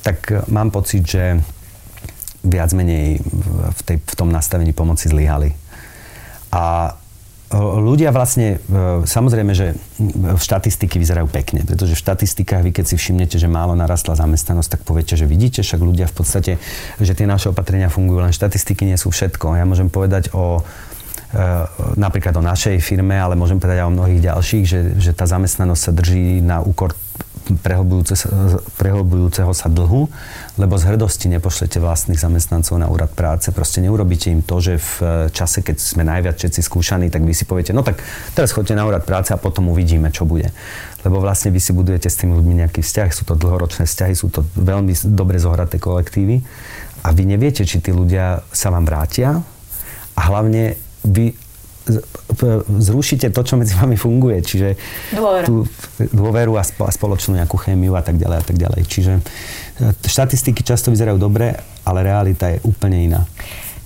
tak 0.00 0.18
e, 0.32 0.40
mám 0.48 0.72
pocit, 0.72 1.04
že 1.04 1.36
viac 2.40 2.70
menej 2.72 3.20
v, 3.76 3.80
tej, 3.84 3.96
v 4.00 4.14
tom 4.14 4.32
nastavení 4.32 4.72
pomoci 4.72 5.10
zlyhali. 5.10 5.52
A 6.54 6.96
ľudia 7.56 8.12
vlastne, 8.12 8.60
e, 8.60 9.08
samozrejme, 9.08 9.52
že 9.56 9.72
štatistiky 10.36 11.00
vyzerajú 11.00 11.32
pekne, 11.32 11.64
pretože 11.64 11.96
v 11.96 12.02
štatistikách 12.04 12.60
vy 12.60 12.70
keď 12.76 12.84
si 12.92 12.94
všimnete, 13.00 13.40
že 13.40 13.48
málo 13.48 13.72
narastla 13.72 14.20
zamestnanosť, 14.20 14.68
tak 14.76 14.80
poviete, 14.84 15.16
že 15.16 15.24
vidíte, 15.24 15.64
však 15.64 15.80
ľudia 15.80 16.06
v 16.12 16.14
podstate, 16.14 16.52
že 17.00 17.12
tie 17.16 17.24
naše 17.24 17.48
opatrenia 17.48 17.88
fungujú, 17.88 18.20
len 18.20 18.36
štatistiky 18.36 18.84
nie 18.84 19.00
sú 19.00 19.08
všetko. 19.08 19.56
Ja 19.56 19.64
môžem 19.64 19.88
povedať 19.88 20.28
o 20.36 20.60
e, 20.60 21.42
napríklad 21.96 22.36
o 22.36 22.44
našej 22.44 22.84
firme, 22.84 23.16
ale 23.16 23.32
môžem 23.32 23.56
povedať 23.56 23.80
aj 23.80 23.88
o 23.88 23.96
mnohých 23.96 24.20
ďalších, 24.28 24.64
že, 24.68 24.80
že 25.00 25.16
tá 25.16 25.24
zamestnanosť 25.24 25.82
sa 25.88 25.92
drží 25.96 26.44
na 26.44 26.60
úkor 26.60 26.92
prehlbujúce, 27.56 28.28
prehlbujúceho 28.76 29.48
sa 29.56 29.72
dlhu, 29.72 30.12
lebo 30.60 30.74
z 30.76 30.84
hrdosti 30.92 31.32
nepošlete 31.32 31.80
vlastných 31.80 32.20
zamestnancov 32.20 32.76
na 32.76 32.92
úrad 32.92 33.08
práce. 33.16 33.48
Proste 33.48 33.80
neurobíte 33.80 34.28
im 34.28 34.44
to, 34.44 34.60
že 34.60 34.76
v 34.76 34.92
čase, 35.32 35.64
keď 35.64 35.80
sme 35.80 36.04
najviac 36.04 36.36
všetci 36.36 36.60
skúšaní, 36.60 37.08
tak 37.08 37.24
vy 37.24 37.32
si 37.32 37.48
poviete, 37.48 37.72
no 37.72 37.80
tak 37.80 38.04
teraz 38.36 38.52
chodte 38.52 38.76
na 38.76 38.84
úrad 38.84 39.08
práce 39.08 39.32
a 39.32 39.40
potom 39.40 39.72
uvidíme, 39.72 40.12
čo 40.12 40.28
bude. 40.28 40.52
Lebo 41.06 41.24
vlastne 41.24 41.48
vy 41.48 41.60
si 41.62 41.72
budujete 41.72 42.12
s 42.12 42.20
tými 42.20 42.36
ľuďmi 42.36 42.66
nejaký 42.66 42.84
vzťah, 42.84 43.08
sú 43.14 43.24
to 43.24 43.38
dlhoročné 43.38 43.88
vzťahy, 43.88 44.12
sú 44.12 44.28
to 44.28 44.44
veľmi 44.58 44.92
dobre 45.08 45.40
zohraté 45.40 45.80
kolektívy 45.80 46.44
a 47.06 47.14
vy 47.14 47.24
neviete, 47.24 47.64
či 47.64 47.80
tí 47.80 47.94
ľudia 47.94 48.44
sa 48.50 48.74
vám 48.74 48.84
vrátia 48.84 49.40
a 50.18 50.20
hlavne 50.26 50.74
vy 51.06 51.32
zrušíte 52.78 53.32
to, 53.32 53.40
čo 53.42 53.54
medzi 53.56 53.74
vami 53.74 53.96
funguje. 53.96 54.44
Čiže 54.44 54.68
dôveru, 55.16 55.44
tú 55.44 55.54
dôveru 56.12 56.54
a, 56.60 56.64
spoločnú 56.64 57.40
nejakú 57.40 57.56
chémiu 57.58 57.96
a 57.96 58.02
tak 58.04 58.20
ďalej 58.20 58.38
a 58.38 58.44
tak 58.44 58.56
ďalej. 58.56 58.80
Čiže 58.86 59.12
e, 59.18 59.22
štatistiky 60.04 60.62
často 60.62 60.92
vyzerajú 60.92 61.18
dobre, 61.18 61.56
ale 61.82 61.98
realita 62.04 62.52
je 62.52 62.62
úplne 62.64 63.00
iná. 63.00 63.22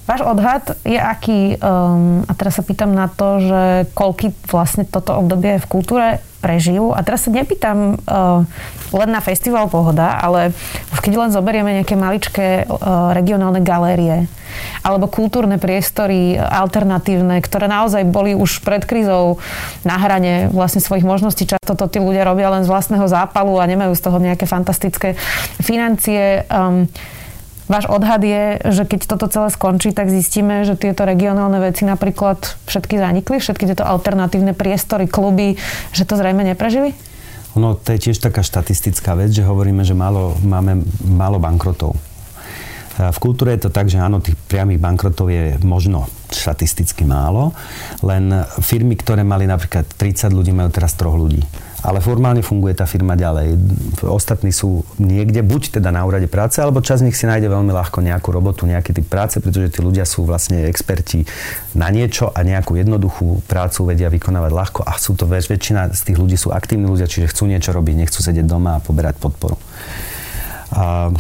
Váš 0.02 0.20
odhad 0.26 0.74
je 0.82 0.98
aký, 0.98 1.56
um, 1.62 2.26
a 2.26 2.32
teraz 2.34 2.58
sa 2.58 2.66
pýtam 2.66 2.90
na 2.90 3.06
to, 3.06 3.38
že 3.38 3.62
koľky 3.94 4.34
vlastne 4.50 4.82
toto 4.82 5.14
obdobie 5.14 5.62
v 5.62 5.70
kultúre 5.70 6.06
prežijú. 6.42 6.90
A 6.90 7.06
teraz 7.06 7.22
sa 7.22 7.30
nepýtam 7.30 8.02
uh, 8.02 8.42
len 8.90 9.10
na 9.14 9.22
festival 9.22 9.70
Pohoda, 9.70 10.18
ale 10.18 10.50
už 10.90 10.98
keď 10.98 11.12
len 11.14 11.30
zoberieme 11.30 11.70
nejaké 11.78 11.94
maličké 11.94 12.66
uh, 12.66 13.14
regionálne 13.14 13.62
galérie 13.62 14.26
alebo 14.82 15.08
kultúrne 15.08 15.56
priestory 15.56 16.36
alternatívne, 16.36 17.40
ktoré 17.40 17.70
naozaj 17.70 18.04
boli 18.04 18.36
už 18.36 18.60
pred 18.66 18.84
krízou 18.84 19.40
na 19.86 19.96
hrane 19.96 20.50
vlastne 20.52 20.82
svojich 20.82 21.06
možností. 21.06 21.48
Často 21.48 21.78
to 21.78 21.86
tí 21.88 22.02
ľudia 22.02 22.26
robia 22.26 22.52
len 22.52 22.66
z 22.66 22.68
vlastného 22.68 23.06
zápalu 23.08 23.62
a 23.62 23.70
nemajú 23.70 23.94
z 23.96 24.02
toho 24.02 24.18
nejaké 24.20 24.44
fantastické 24.44 25.14
financie. 25.62 26.44
Um, 26.50 26.90
Váš 27.72 27.88
odhad 27.88 28.20
je, 28.20 28.61
že 28.68 28.85
keď 28.85 29.08
toto 29.08 29.32
celé 29.32 29.48
skončí, 29.48 29.96
tak 29.96 30.12
zistíme, 30.12 30.68
že 30.68 30.76
tieto 30.76 31.08
regionálne 31.08 31.56
veci 31.56 31.88
napríklad 31.88 32.61
všetky 32.68 33.00
zanikli, 33.00 33.40
všetky 33.40 33.64
tieto 33.64 33.88
alternatívne 33.88 34.52
priestory, 34.52 35.08
kluby, 35.08 35.56
že 35.96 36.04
to 36.04 36.20
zrejme 36.20 36.44
neprežili? 36.44 36.92
No, 37.56 37.72
to 37.72 37.96
je 37.96 38.12
tiež 38.12 38.20
taká 38.20 38.44
štatistická 38.44 39.16
vec, 39.16 39.32
že 39.32 39.40
hovoríme, 39.40 39.88
že 39.88 39.96
málo, 39.96 40.37
máme 40.44 40.85
málo 41.00 41.40
bankrotov. 41.40 41.96
V 42.92 43.18
kultúre 43.18 43.57
je 43.57 43.68
to 43.68 43.70
tak, 43.72 43.88
že 43.88 43.96
áno, 43.96 44.20
tých 44.20 44.37
priamých 44.37 44.83
bankrotov 44.83 45.33
je 45.33 45.57
možno 45.64 46.05
štatisticky 46.28 47.09
málo, 47.09 47.57
len 48.05 48.44
firmy, 48.61 49.00
ktoré 49.00 49.24
mali 49.24 49.48
napríklad 49.48 49.88
30 49.96 50.28
ľudí, 50.28 50.52
majú 50.52 50.68
teraz 50.68 50.92
troch 50.92 51.16
ľudí 51.16 51.40
ale 51.83 51.98
formálne 51.98 52.46
funguje 52.46 52.78
tá 52.78 52.87
firma 52.87 53.18
ďalej. 53.18 53.59
Ostatní 54.07 54.55
sú 54.55 54.87
niekde, 55.02 55.42
buď 55.42 55.83
teda 55.83 55.90
na 55.90 56.07
úrade 56.07 56.31
práce, 56.31 56.62
alebo 56.62 56.78
čas 56.78 57.02
z 57.02 57.11
nich 57.11 57.18
si 57.18 57.26
nájde 57.26 57.50
veľmi 57.50 57.74
ľahko 57.74 57.98
nejakú 57.98 58.31
robotu, 58.31 58.70
nejaký 58.70 58.94
typ 58.94 59.07
práce, 59.11 59.42
pretože 59.42 59.74
tí 59.74 59.81
ľudia 59.83 60.07
sú 60.07 60.22
vlastne 60.22 60.70
experti 60.70 61.26
na 61.74 61.90
niečo 61.90 62.31
a 62.31 62.46
nejakú 62.46 62.78
jednoduchú 62.78 63.42
prácu 63.50 63.90
vedia 63.90 64.07
vykonávať 64.14 64.52
ľahko 64.55 64.81
a 64.87 64.94
sú 64.94 65.18
to 65.18 65.26
väčšina 65.26 65.90
z 65.90 66.00
tých 66.07 66.18
ľudí 66.22 66.38
sú 66.38 66.55
aktívni 66.55 66.87
ľudia, 66.87 67.11
čiže 67.11 67.35
chcú 67.35 67.50
niečo 67.50 67.74
robiť, 67.74 68.07
nechcú 68.07 68.22
sedieť 68.22 68.46
doma 68.46 68.78
a 68.78 68.83
poberať 68.83 69.18
podporu. 69.18 69.59
A 70.70 71.11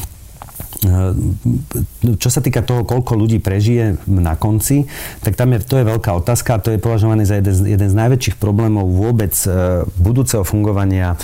čo 2.18 2.28
sa 2.28 2.42
týka 2.42 2.66
toho, 2.66 2.82
koľko 2.82 3.14
ľudí 3.14 3.38
prežije 3.38 4.02
na 4.10 4.34
konci, 4.34 4.90
tak 5.22 5.38
tam 5.38 5.54
je, 5.54 5.62
to 5.62 5.78
je 5.78 5.86
veľká 5.86 6.10
otázka 6.18 6.58
a 6.58 6.62
to 6.62 6.74
je 6.74 6.82
považované 6.82 7.22
za 7.22 7.38
jeden, 7.38 7.54
jeden 7.78 7.88
z 7.88 7.94
najväčších 7.94 8.36
problémov 8.42 8.90
vôbec 8.90 9.30
e, 9.46 9.86
budúceho 10.02 10.42
fungovania 10.42 11.14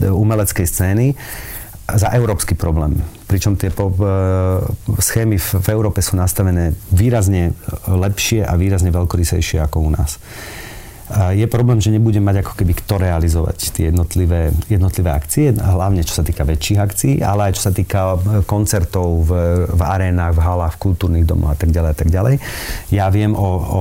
e, 0.00 0.08
umeleckej 0.08 0.64
scény. 0.64 1.12
za 1.92 2.08
európsky 2.16 2.56
problém. 2.56 3.04
Pričom 3.28 3.60
tie 3.60 3.68
po, 3.68 3.92
e, 3.92 4.04
schémy 4.96 5.36
v, 5.36 5.48
v 5.60 5.68
Európe 5.68 6.00
sú 6.00 6.16
nastavené 6.16 6.72
výrazne 6.88 7.52
lepšie 7.84 8.48
a 8.48 8.56
výrazne 8.56 8.88
veľkorysejšie 8.88 9.60
ako 9.60 9.76
u 9.86 9.90
nás. 9.92 10.16
Je 11.12 11.44
problém, 11.44 11.76
že 11.76 11.92
nebudem 11.92 12.24
mať 12.24 12.40
ako 12.40 12.52
keby 12.56 12.72
kto 12.72 12.94
realizovať 12.96 13.76
tie 13.76 13.92
jednotlivé, 13.92 14.48
jednotlivé 14.72 15.12
akcie, 15.12 15.52
hlavne 15.52 16.00
čo 16.08 16.16
sa 16.16 16.24
týka 16.24 16.48
väčších 16.48 16.78
akcií, 16.80 17.14
ale 17.20 17.52
aj 17.52 17.60
čo 17.60 17.62
sa 17.68 17.72
týka 17.72 18.16
e, 18.16 18.16
koncertov 18.48 19.28
v, 19.28 19.30
v 19.68 19.82
arénach, 19.84 20.32
v 20.32 20.40
halách, 20.40 20.80
v 20.80 20.82
kultúrnych 20.88 21.28
domoch 21.28 21.52
a 21.52 21.58
tak 21.58 21.68
ďalej 21.68 21.90
a 21.92 21.96
tak 21.96 22.08
ďalej. 22.08 22.34
Ja 22.88 23.12
viem 23.12 23.36
o, 23.36 23.50
o 23.60 23.80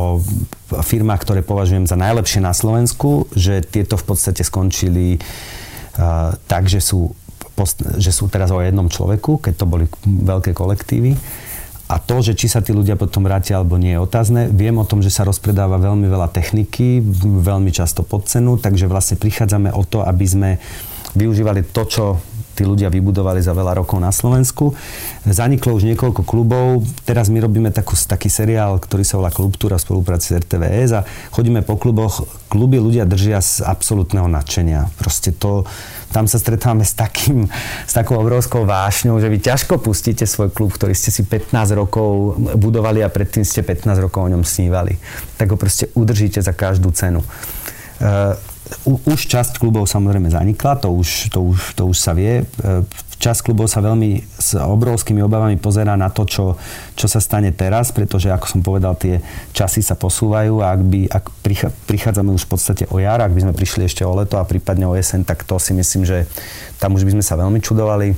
firmách, 0.83 1.23
ktoré 1.23 1.39
považujem 1.39 1.87
za 1.87 1.95
najlepšie 1.95 2.43
na 2.43 2.51
Slovensku, 2.51 3.31
že 3.31 3.63
tieto 3.63 3.95
v 3.95 4.11
podstate 4.11 4.43
skončili 4.43 5.19
uh, 5.19 6.35
tak, 6.47 6.67
že 6.67 6.83
sú 6.83 7.15
že 7.99 8.09
sú 8.09 8.25
teraz 8.25 8.49
o 8.49 8.57
jednom 8.57 8.89
človeku, 8.89 9.37
keď 9.37 9.53
to 9.53 9.65
boli 9.69 9.85
veľké 10.07 10.55
kolektívy. 10.57 11.13
A 11.91 11.99
to, 11.99 12.23
že 12.23 12.39
či 12.39 12.47
sa 12.47 12.63
tí 12.63 12.71
ľudia 12.71 12.95
potom 12.95 13.27
vrátia 13.27 13.59
alebo 13.59 13.75
nie 13.75 13.91
je 13.91 13.99
otázne. 13.99 14.47
Viem 14.47 14.79
o 14.79 14.87
tom, 14.87 15.03
že 15.03 15.11
sa 15.11 15.27
rozpredáva 15.27 15.75
veľmi 15.75 16.07
veľa 16.07 16.31
techniky, 16.31 17.03
veľmi 17.19 17.67
často 17.75 18.07
pod 18.07 18.31
cenu, 18.31 18.55
takže 18.55 18.87
vlastne 18.87 19.19
prichádzame 19.19 19.75
o 19.75 19.83
to, 19.83 19.99
aby 19.99 20.23
sme 20.23 20.49
využívali 21.19 21.67
to, 21.75 21.83
čo 21.83 22.03
tí 22.61 22.69
ľudia 22.69 22.93
vybudovali 22.93 23.41
za 23.41 23.57
veľa 23.57 23.81
rokov 23.81 23.97
na 23.97 24.13
Slovensku. 24.13 24.77
Zaniklo 25.25 25.73
už 25.73 25.89
niekoľko 25.89 26.21
klubov. 26.21 26.85
Teraz 27.09 27.33
my 27.33 27.41
robíme 27.41 27.73
takú, 27.73 27.97
taký 27.97 28.29
seriál, 28.29 28.77
ktorý 28.77 29.01
sa 29.01 29.17
volá 29.17 29.33
Klubtúra 29.33 29.81
v 29.81 29.85
spolupráci 29.89 30.37
s 30.37 30.45
RTVS 30.45 30.89
a 30.93 31.01
chodíme 31.33 31.65
po 31.65 31.81
kluboch. 31.81 32.29
Kluby 32.53 32.77
ľudia 32.77 33.09
držia 33.09 33.41
z 33.41 33.65
absolútneho 33.65 34.29
nadšenia. 34.29 34.93
Proste 35.01 35.33
to, 35.33 35.65
tam 36.13 36.29
sa 36.29 36.37
stretávame 36.37 36.85
s, 36.85 36.93
takým, 36.93 37.49
s 37.89 37.93
takou 37.97 38.21
obrovskou 38.21 38.61
vášňou, 38.69 39.17
že 39.17 39.33
vy 39.33 39.41
ťažko 39.41 39.81
pustíte 39.81 40.29
svoj 40.29 40.53
klub, 40.53 40.69
ktorý 40.69 40.93
ste 40.93 41.09
si 41.09 41.25
15 41.25 41.57
rokov 41.73 42.37
budovali 42.61 43.01
a 43.01 43.09
predtým 43.09 43.41
ste 43.41 43.65
15 43.65 43.97
rokov 43.97 44.21
o 44.21 44.29
ňom 44.29 44.45
snívali. 44.45 45.01
Tak 45.41 45.49
ho 45.49 45.57
proste 45.57 45.89
udržíte 45.97 46.45
za 46.45 46.53
každú 46.53 46.93
cenu. 46.93 47.25
Uh, 48.01 48.37
už 48.85 49.19
časť 49.27 49.59
klubov 49.59 49.87
samozrejme 49.87 50.31
zanikla, 50.31 50.79
to 50.79 50.89
už, 50.91 51.31
to 51.31 51.39
už, 51.43 51.59
to 51.75 51.83
už 51.87 51.97
sa 51.97 52.15
vie. 52.15 52.47
Uh, 52.63 52.81
časť 53.21 53.45
klubov 53.45 53.69
sa 53.69 53.85
veľmi 53.85 54.25
s 54.41 54.57
obrovskými 54.57 55.21
obavami 55.21 55.61
pozerá 55.61 55.93
na 55.93 56.09
to, 56.09 56.25
čo, 56.25 56.57
čo 56.97 57.05
sa 57.05 57.21
stane 57.21 57.53
teraz, 57.53 57.93
pretože, 57.93 58.33
ako 58.33 58.45
som 58.49 58.61
povedal, 58.65 58.97
tie 58.97 59.21
časy 59.53 59.85
sa 59.85 59.93
posúvajú 59.93 60.65
a 60.65 60.73
ak, 60.73 60.81
by, 60.81 61.01
ak 61.05 61.25
prichádzame 61.85 62.33
už 62.33 62.49
v 62.49 62.51
podstate 62.57 62.83
o 62.89 62.97
jar, 62.97 63.21
ak 63.21 63.29
by 63.37 63.45
sme 63.45 63.53
prišli 63.53 63.85
ešte 63.85 64.01
o 64.01 64.17
leto 64.17 64.41
a 64.41 64.49
prípadne 64.49 64.89
o 64.89 64.97
jeseň, 64.97 65.21
tak 65.21 65.45
to 65.45 65.61
si 65.61 65.77
myslím, 65.77 66.01
že 66.01 66.25
tam 66.81 66.97
už 66.97 67.05
by 67.05 67.13
sme 67.13 67.23
sa 67.23 67.37
veľmi 67.37 67.61
čudovali. 67.61 68.17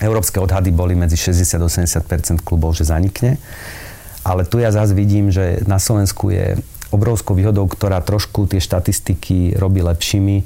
Európske 0.00 0.40
odhady 0.40 0.72
boli 0.72 0.96
medzi 0.96 1.20
60-80% 1.20 2.40
klubov, 2.40 2.72
že 2.72 2.88
zanikne. 2.88 3.36
Ale 4.24 4.48
tu 4.48 4.56
ja 4.62 4.72
zase 4.72 4.96
vidím, 4.96 5.28
že 5.28 5.60
na 5.68 5.76
Slovensku 5.76 6.32
je 6.32 6.56
obrovskou 6.94 7.36
výhodou, 7.36 7.68
ktorá 7.68 8.00
trošku 8.00 8.48
tie 8.48 8.60
štatistiky 8.62 9.56
robí 9.60 9.84
lepšími 9.84 10.44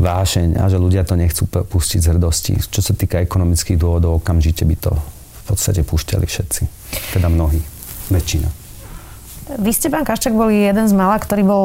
vášeň 0.00 0.58
a 0.58 0.66
že 0.66 0.80
ľudia 0.80 1.06
to 1.06 1.14
nechcú 1.14 1.46
pustiť 1.46 2.00
z 2.02 2.10
hrdosti. 2.16 2.52
Čo 2.58 2.80
sa 2.80 2.92
týka 2.96 3.20
ekonomických 3.22 3.78
dôvodov, 3.78 4.24
okamžite 4.24 4.64
by 4.66 4.76
to 4.80 4.92
v 4.92 5.42
podstate 5.46 5.84
púšťali 5.86 6.26
všetci. 6.26 6.62
Teda 7.14 7.28
mnohí. 7.28 7.60
Väčšina. 8.10 8.48
Vy 9.62 9.70
ste, 9.74 9.92
pán 9.92 10.06
Kaščak, 10.06 10.32
boli 10.32 10.64
jeden 10.64 10.86
z 10.88 10.94
mala, 10.96 11.18
ktorý 11.20 11.42
bol 11.44 11.64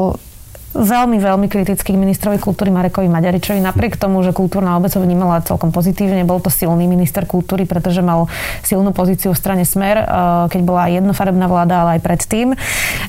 veľmi, 0.78 1.18
veľmi 1.18 1.46
kritický 1.50 1.94
k 1.94 1.98
ministrovi 1.98 2.38
kultúry 2.38 2.70
Marekovi 2.70 3.10
Maďaričovi. 3.10 3.58
Napriek 3.58 3.98
tomu, 3.98 4.22
že 4.22 4.30
kultúrna 4.30 4.78
obec 4.78 4.94
ho 4.94 5.02
vnímala 5.02 5.42
celkom 5.42 5.74
pozitívne, 5.74 6.22
bol 6.22 6.38
to 6.38 6.48
silný 6.48 6.86
minister 6.86 7.26
kultúry, 7.26 7.66
pretože 7.66 7.98
mal 7.98 8.30
silnú 8.62 8.94
pozíciu 8.94 9.34
v 9.34 9.40
strane 9.40 9.64
Smer, 9.66 9.98
eh, 9.98 10.06
keď 10.46 10.60
bola 10.62 10.86
jednofarebná 10.86 11.50
vláda, 11.50 11.82
ale 11.82 11.98
aj 11.98 12.00
predtým. 12.06 12.54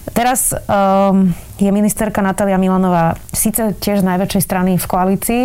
Teraz 0.10 0.51
um, 0.51 1.32
je 1.55 1.69
ministerka 1.71 2.19
Natália 2.19 2.60
Milanová 2.60 3.15
síce 3.32 3.77
tiež 3.77 4.03
z 4.03 4.08
najväčšej 4.10 4.41
strany 4.43 4.71
v 4.75 4.86
koalícii, 4.89 5.43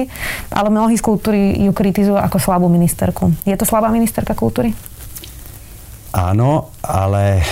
ale 0.50 0.68
mnohí 0.72 0.98
z 0.98 1.04
kultúry 1.04 1.54
ju 1.62 1.70
kritizujú 1.70 2.18
ako 2.18 2.42
slabú 2.42 2.66
ministerku. 2.66 3.30
Je 3.46 3.54
to 3.54 3.68
slabá 3.68 3.92
ministerka 3.92 4.34
kultúry? 4.34 4.74
Áno, 6.14 6.70
ale 6.80 7.42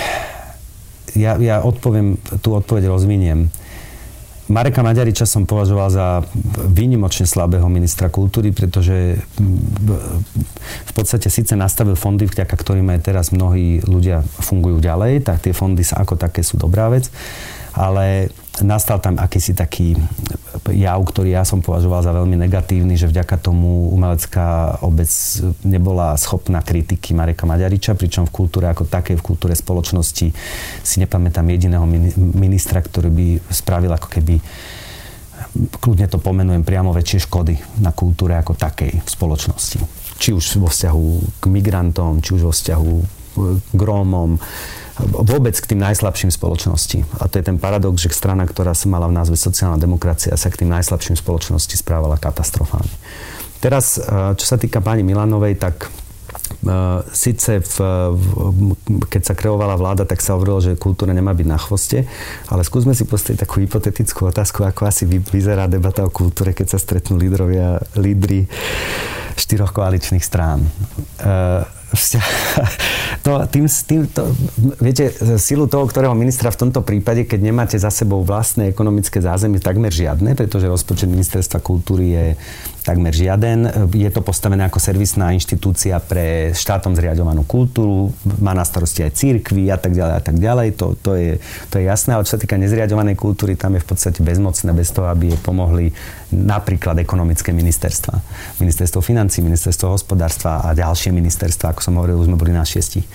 ja, 1.19 1.37
ja 1.37 1.61
odpoviem, 1.61 2.17
tú 2.41 2.55
odpoveď 2.57 2.89
rozviniem. 2.89 3.53
Mareka 4.51 4.83
Maďariča 4.83 5.23
som 5.23 5.47
považoval 5.47 5.89
za 5.93 6.07
výnimočne 6.67 7.31
slabého 7.31 7.71
ministra 7.71 8.11
kultúry, 8.11 8.51
pretože 8.51 9.23
v 10.83 10.93
podstate 10.93 11.31
síce 11.31 11.55
nastavil 11.55 11.95
fondy, 11.95 12.27
vďaka 12.27 12.51
ktorým 12.51 12.91
aj 12.91 13.01
teraz 13.07 13.31
mnohí 13.31 13.79
ľudia 13.87 14.27
fungujú 14.43 14.83
ďalej, 14.83 15.23
tak 15.23 15.47
tie 15.47 15.55
fondy 15.55 15.87
ako 15.87 16.19
také 16.19 16.43
sú 16.43 16.59
dobrá 16.59 16.91
vec, 16.91 17.07
ale 17.71 18.35
nastal 18.61 19.01
tam 19.01 19.17
akýsi 19.17 19.57
taký 19.57 19.97
jav, 20.77 21.01
ktorý 21.01 21.33
ja 21.33 21.49
som 21.49 21.65
považoval 21.65 22.05
za 22.05 22.12
veľmi 22.12 22.37
negatívny, 22.37 23.01
že 23.01 23.09
vďaka 23.09 23.41
tomu 23.41 23.88
umelecká 23.97 24.77
obec 24.85 25.09
nebola 25.65 26.12
schopná 26.21 26.61
kritiky 26.61 27.17
Mareka 27.17 27.49
Maďariča, 27.49 27.97
pričom 27.97 28.29
v 28.29 28.45
kultúre 28.45 28.69
ako 28.69 28.85
takej, 28.85 29.17
v 29.17 29.25
kultúre 29.25 29.57
spoločnosti 29.57 30.29
si 30.85 30.97
nepamätám 31.01 31.49
jediného 31.49 31.88
ministra, 32.37 32.85
ktorý 32.85 33.09
by 33.09 33.27
spravil 33.49 33.97
ako 33.97 34.09
keby 34.12 34.37
kľudne 35.81 36.07
to 36.09 36.21
pomenujem 36.21 36.65
priamo 36.65 36.93
väčšie 36.93 37.29
škody 37.29 37.57
na 37.81 37.93
kultúre 37.93 38.37
ako 38.37 38.57
takej 38.57 39.01
v 39.01 39.09
spoločnosti. 39.09 39.79
Či 40.21 40.37
už 40.37 40.61
vo 40.62 40.69
vzťahu 40.71 41.07
k 41.41 41.45
migrantom, 41.51 42.23
či 42.23 42.37
už 42.37 42.43
vo 42.47 42.53
vzťahu 42.55 42.95
k 43.73 43.81
Rómom, 43.81 44.37
vôbec 45.11 45.55
k 45.59 45.75
tým 45.75 45.81
najslabším 45.83 46.31
spoločnosti. 46.31 47.03
A 47.19 47.27
to 47.27 47.43
je 47.43 47.45
ten 47.45 47.59
paradox, 47.59 47.99
že 48.03 48.15
strana, 48.15 48.47
ktorá 48.47 48.73
sa 48.73 48.87
mala 48.87 49.11
v 49.11 49.17
názve 49.19 49.35
sociálna 49.35 49.77
demokracia, 49.77 50.35
sa 50.38 50.49
k 50.49 50.65
tým 50.65 50.71
najslabším 50.71 51.19
spoločnosti 51.19 51.75
správala 51.75 52.17
katastrofálne. 52.17 52.93
Teraz, 53.62 53.99
e, 53.99 54.35
čo 54.35 54.47
sa 54.47 54.59
týka 54.59 54.83
pani 54.83 55.07
Milanovej, 55.07 55.59
tak 55.59 55.91
Uh, 56.62 57.03
Sice 57.11 57.59
v, 57.59 57.77
v, 58.15 58.23
keď 59.11 59.23
sa 59.25 59.35
kreovala 59.35 59.75
vláda, 59.75 60.07
tak 60.07 60.23
sa 60.23 60.38
hovorilo, 60.38 60.62
že 60.62 60.79
kultúra 60.79 61.11
nemá 61.11 61.35
byť 61.35 61.49
na 61.49 61.59
chvoste, 61.59 62.07
ale 62.47 62.62
skúsme 62.62 62.95
si 62.95 63.03
postaviť 63.03 63.43
takú 63.43 63.59
hypotetickú 63.59 64.31
otázku, 64.31 64.62
ako 64.62 64.87
asi 64.87 65.09
vyzerá 65.09 65.67
debata 65.67 66.07
o 66.07 66.12
kultúre, 66.12 66.55
keď 66.55 66.77
sa 66.77 66.79
stretnú 66.79 67.19
lídrovia, 67.19 67.83
lídry 67.99 68.47
štyroch 69.35 69.75
koaličných 69.75 70.23
strán. 70.23 70.62
Uh, 71.19 71.67
vzťah, 71.97 72.27
to, 73.25 73.31
tým, 73.49 73.65
tým, 73.69 74.01
to, 74.09 74.23
viete, 74.81 75.13
silu 75.39 75.69
toho, 75.69 75.85
ktorého 75.87 76.17
ministra 76.17 76.51
v 76.51 76.69
tomto 76.69 76.81
prípade, 76.83 77.25
keď 77.29 77.41
nemáte 77.41 77.77
za 77.77 77.93
sebou 77.93 78.25
vlastné 78.25 78.73
ekonomické 78.73 79.21
zázemie, 79.21 79.63
takmer 79.63 79.93
žiadne, 79.93 80.35
pretože 80.35 80.69
rozpočet 80.69 81.09
ministerstva 81.09 81.61
kultúry 81.61 82.07
je 82.13 82.27
takmer 82.83 83.14
žiaden. 83.14 83.88
Je 83.90 84.11
to 84.11 84.21
postavené 84.21 84.66
ako 84.66 84.83
servisná 84.83 85.31
inštitúcia 85.33 86.03
pre 86.03 86.51
štátom 86.53 86.99
zriadovanú 86.99 87.47
kultúru, 87.47 88.11
má 88.42 88.53
na 88.53 88.66
starosti 88.66 89.07
aj 89.07 89.16
církvy 89.16 89.71
a 89.71 89.79
tak 89.79 89.95
ďalej 89.95 90.14
a 90.18 90.23
tak 90.23 90.37
ďalej. 90.37 90.68
To, 90.79 90.87
to, 90.99 91.14
je, 91.14 91.33
to 91.71 91.79
je 91.79 91.85
jasné, 91.87 92.18
ale 92.18 92.27
čo 92.27 92.35
sa 92.37 92.42
týka 92.42 92.59
nezriadovanej 92.59 93.14
kultúry, 93.14 93.55
tam 93.55 93.79
je 93.79 93.83
v 93.83 93.88
podstate 93.88 94.21
bezmocné 94.21 94.71
bez 94.75 94.90
toho, 94.90 95.07
aby 95.09 95.35
je 95.35 95.38
pomohli 95.38 95.87
napríklad 96.35 96.99
ekonomické 96.99 97.55
ministerstva. 97.55 98.18
Ministerstvo 98.59 99.01
financí, 99.01 99.40
ministerstvo 99.40 99.95
hospodárstva 99.95 100.66
a 100.66 100.75
ďalšie 100.75 101.14
ministerstva, 101.14 101.73
ako 101.73 101.81
som 101.81 101.97
hovoril, 101.99 102.18
už 102.18 102.29
sme 102.29 102.40
boli 102.40 102.53
na 102.53 102.66
šiestich. 102.66 103.07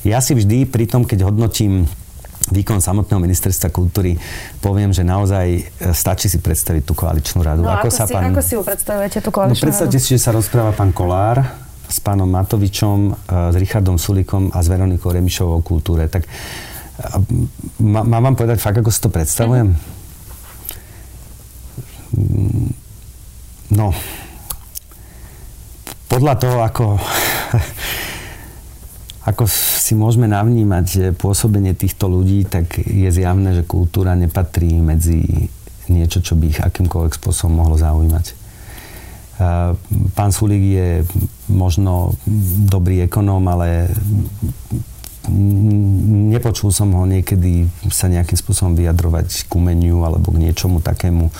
Ja 0.00 0.24
si 0.24 0.32
vždy 0.32 0.64
pri 0.64 0.88
tom, 0.88 1.04
keď 1.04 1.28
hodnotím 1.28 1.84
výkon 2.50 2.82
samotného 2.82 3.22
ministerstva 3.22 3.70
kultúry, 3.70 4.18
poviem, 4.60 4.90
že 4.90 5.06
naozaj 5.06 5.46
e, 5.56 5.62
stačí 5.94 6.26
si 6.26 6.42
predstaviť 6.42 6.82
tú 6.84 6.92
koaličnú 6.98 7.40
radu. 7.40 7.62
No, 7.62 7.70
ako, 7.70 7.88
ako, 7.88 7.94
sa 7.94 8.04
si, 8.06 8.14
pán... 8.14 8.30
ako 8.30 8.42
si 8.42 8.52
ju 8.58 8.62
predstavujete, 8.66 9.18
tú 9.22 9.30
koaličnú 9.30 9.56
no, 9.56 9.64
predstavte 9.64 9.98
radu? 9.98 10.04
si, 10.04 10.10
že 10.18 10.20
sa 10.20 10.30
rozpráva 10.34 10.74
pán 10.74 10.90
Kolár 10.90 11.38
s 11.90 11.98
pánom 12.02 12.26
Matovičom, 12.26 12.98
e, 13.10 13.12
s 13.50 13.56
Richardom 13.56 13.96
Sulikom 13.96 14.50
a 14.52 14.58
s 14.60 14.66
Veronikou 14.66 15.14
Remišovou 15.14 15.58
o 15.58 15.64
kultúre. 15.64 16.10
Tak 16.10 16.26
mám 17.80 18.20
vám 18.20 18.36
povedať 18.36 18.60
fakt, 18.60 18.82
ako 18.82 18.90
si 18.92 19.00
to 19.00 19.08
predstavujem? 19.08 19.72
Mm-hmm. 19.72 19.98
No, 23.70 23.94
podľa 26.10 26.34
toho, 26.42 26.58
ako 26.66 26.84
ako 29.30 29.46
si 29.50 29.94
môžeme 29.94 30.26
navnímať 30.26 31.14
pôsobenie 31.14 31.78
týchto 31.78 32.10
ľudí, 32.10 32.42
tak 32.50 32.82
je 32.82 33.06
zjavné, 33.14 33.54
že 33.54 33.68
kultúra 33.68 34.18
nepatrí 34.18 34.74
medzi 34.82 35.46
niečo, 35.86 36.18
čo 36.18 36.34
by 36.34 36.44
ich 36.50 36.58
akýmkoľvek 36.58 37.14
spôsobom 37.14 37.62
mohlo 37.62 37.78
zaujímať. 37.78 38.26
Pán 40.12 40.30
Sulík 40.34 40.64
je 40.76 40.88
možno 41.48 42.12
dobrý 42.68 43.08
ekonóm, 43.08 43.48
ale 43.48 43.88
nepočul 46.30 46.74
som 46.74 46.92
ho 46.92 47.08
niekedy 47.08 47.70
sa 47.88 48.10
nejakým 48.10 48.36
spôsobom 48.36 48.76
vyjadrovať 48.76 49.46
k 49.46 49.50
umeniu 49.56 50.04
alebo 50.04 50.34
k 50.34 50.42
niečomu 50.44 50.84
takému, 50.84 51.32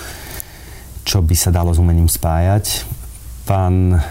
čo 1.05 1.21
by 1.21 1.35
sa 1.37 1.53
dalo 1.53 1.75
s 1.75 1.81
umením 1.81 2.09
spájať. 2.09 2.87
Pán 3.45 4.01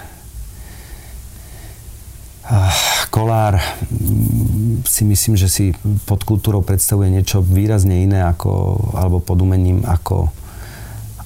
Kolár 3.11 3.59
mm, 3.59 4.83
si 4.83 5.07
myslím, 5.07 5.35
že 5.39 5.47
si 5.47 5.65
pod 6.07 6.27
kultúrou 6.27 6.67
predstavuje 6.67 7.11
niečo 7.11 7.43
výrazne 7.43 8.03
iné 8.03 8.27
ako, 8.27 8.75
alebo 8.99 9.23
pod 9.23 9.39
umením 9.39 9.87
ako, 9.87 10.31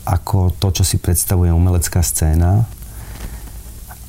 ako 0.05 0.53
to, 0.61 0.69
čo 0.81 0.85
si 0.85 0.97
predstavuje 1.01 1.49
umelecká 1.49 2.05
scéna. 2.05 2.69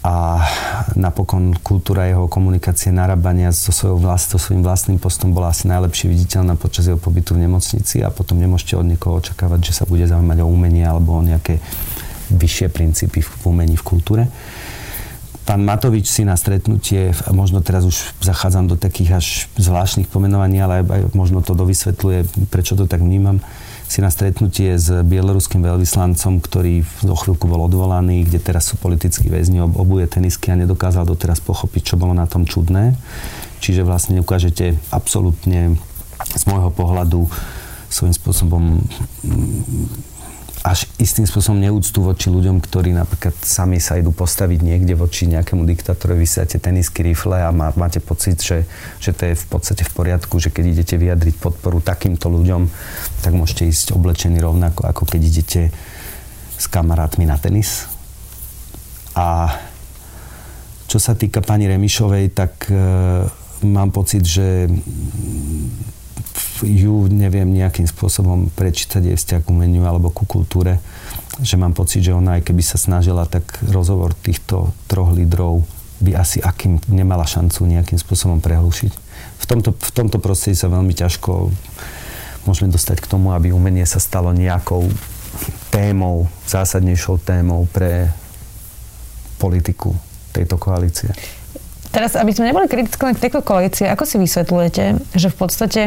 A 0.05 0.45
napokon 0.93 1.57
kultúra 1.65 2.05
jeho 2.05 2.29
komunikácie, 2.29 2.93
narábania 2.93 3.49
so, 3.49 3.73
svojou 3.73 3.97
vlast, 3.97 4.29
so 4.29 4.37
svojím 4.37 4.61
vlastným 4.61 5.01
postom 5.01 5.33
bola 5.33 5.49
asi 5.49 5.65
najlepšie 5.65 6.13
viditeľná 6.13 6.53
počas 6.61 6.85
jeho 6.85 7.01
pobytu 7.01 7.33
v 7.33 7.49
nemocnici 7.49 8.05
a 8.05 8.13
potom 8.13 8.37
nemôžete 8.37 8.77
od 8.77 8.85
niekoho 8.85 9.17
očakávať, 9.17 9.73
že 9.73 9.81
sa 9.81 9.89
bude 9.89 10.05
zaujímať 10.05 10.45
o 10.45 10.51
umenie 10.51 10.85
alebo 10.85 11.17
o 11.17 11.25
nejaké 11.25 11.57
vyššie 12.29 12.69
princípy 12.69 13.25
v 13.25 13.29
umení, 13.49 13.73
v 13.81 13.85
kultúre. 13.85 14.23
Pán 15.45 15.61
Matovič 15.61 16.09
si 16.09 16.25
na 16.25 16.33
stretnutie, 16.33 17.13
možno 17.29 17.61
teraz 17.61 17.85
už 17.85 18.17
zachádzam 18.17 18.65
do 18.65 18.75
takých 18.81 19.09
až 19.21 19.27
zvláštnych 19.61 20.09
pomenovaní, 20.09 20.57
ale 20.57 20.81
aj 20.81 21.13
možno 21.13 21.45
to 21.45 21.53
dovysvetľuje, 21.53 22.49
prečo 22.49 22.73
to 22.73 22.89
tak 22.89 23.05
vnímam, 23.05 23.37
si 23.85 24.01
na 24.01 24.09
stretnutie 24.09 24.73
s 24.81 24.89
bieloruským 24.89 25.61
veľvyslancom, 25.61 26.41
ktorý 26.41 26.81
do 27.05 27.13
chvíľku 27.13 27.45
bol 27.45 27.61
odvolaný, 27.69 28.25
kde 28.25 28.41
teraz 28.41 28.73
sú 28.73 28.81
politickí 28.81 29.29
väzni, 29.29 29.61
obuje 29.61 30.09
tenisky 30.09 30.49
a 30.49 30.57
nedokázal 30.57 31.05
doteraz 31.05 31.37
pochopiť, 31.45 31.93
čo 31.93 31.95
bolo 32.01 32.17
na 32.17 32.25
tom 32.25 32.49
čudné. 32.49 32.97
Čiže 33.61 33.85
vlastne 33.85 34.17
ukážete 34.25 34.81
absolútne 34.89 35.77
z 36.33 36.43
môjho 36.49 36.73
pohľadu 36.73 37.29
svojím 37.93 38.15
spôsobom 38.17 38.63
až 40.65 40.89
istým 40.97 41.29
spôsobom 41.29 41.61
neúctu 41.61 42.01
voči 42.01 42.33
ľuďom, 42.33 42.57
ktorí 42.57 42.89
napríklad 42.97 43.37
sami 43.45 43.77
sa 43.77 44.01
idú 44.01 44.09
postaviť 44.09 44.65
niekde 44.65 44.97
voči 44.97 45.29
nejakému 45.29 45.61
diktátorovi, 45.61 46.25
vysiate 46.25 46.57
tenisky, 46.57 47.05
rifle 47.05 47.37
a 47.37 47.53
má, 47.53 47.69
máte 47.77 48.01
pocit, 48.01 48.41
že, 48.41 48.65
že 48.97 49.13
to 49.13 49.29
je 49.29 49.37
v 49.37 49.45
podstate 49.45 49.85
v 49.85 49.93
poriadku, 49.93 50.41
že 50.41 50.49
keď 50.49 50.65
idete 50.65 50.95
vyjadriť 50.97 51.37
podporu 51.37 51.85
takýmto 51.85 52.33
ľuďom, 52.33 52.65
tak 53.21 53.37
môžete 53.37 53.69
ísť 53.69 53.93
oblečení 53.93 54.41
rovnako, 54.41 54.89
ako 54.89 55.05
keď 55.05 55.21
idete 55.21 55.61
s 56.57 56.65
kamarátmi 56.65 57.29
na 57.29 57.37
tenis. 57.37 57.85
A 59.13 59.53
čo 60.89 60.97
sa 60.97 61.13
týka 61.13 61.45
pani 61.45 61.69
Remišovej, 61.69 62.33
tak 62.33 62.73
e, 62.73 62.75
mám 63.69 63.93
pocit, 63.93 64.25
že 64.25 64.65
ju 66.63 67.07
neviem 67.11 67.47
nejakým 67.47 67.87
spôsobom 67.87 68.51
prečítať 68.53 69.01
jej 69.01 69.17
vzťah 69.17 69.41
k 69.43 69.51
umeniu 69.51 69.87
alebo 69.87 70.11
ku 70.11 70.27
kultúre. 70.27 70.79
Že 71.39 71.55
mám 71.59 71.73
pocit, 71.75 72.03
že 72.03 72.15
ona 72.15 72.39
aj 72.39 72.47
keby 72.47 72.63
sa 72.63 72.79
snažila, 72.79 73.27
tak 73.27 73.43
rozhovor 73.67 74.15
týchto 74.15 74.71
troch 74.87 75.11
lídrov 75.11 75.63
by 76.03 76.15
asi 76.15 76.43
akým 76.43 76.79
nemala 76.91 77.23
šancu 77.23 77.63
nejakým 77.67 77.99
spôsobom 77.99 78.43
prehlušiť. 78.43 78.91
V 79.39 79.45
tomto, 79.47 79.71
v 79.75 79.91
tomto 79.95 80.19
prostredí 80.19 80.59
sa 80.59 80.71
veľmi 80.71 80.91
ťažko 80.91 81.51
môžeme 82.45 82.69
dostať 82.69 83.01
k 83.01 83.09
tomu, 83.09 83.33
aby 83.33 83.55
umenie 83.55 83.83
sa 83.87 83.97
stalo 83.97 84.31
nejakou 84.35 84.85
témou, 85.71 86.27
zásadnejšou 86.47 87.19
témou 87.23 87.67
pre 87.67 88.11
politiku 89.39 89.95
tejto 90.31 90.55
koalície. 90.55 91.11
Teraz, 91.95 92.19
aby 92.19 92.35
sme 92.35 92.51
neboli 92.51 92.67
kritickí 92.67 93.15
k 93.15 93.23
tejto 93.23 93.39
koalície, 93.39 93.87
ako 93.87 94.03
si 94.03 94.19
vysvetľujete, 94.19 95.15
že 95.15 95.27
v 95.31 95.37
podstate 95.39 95.81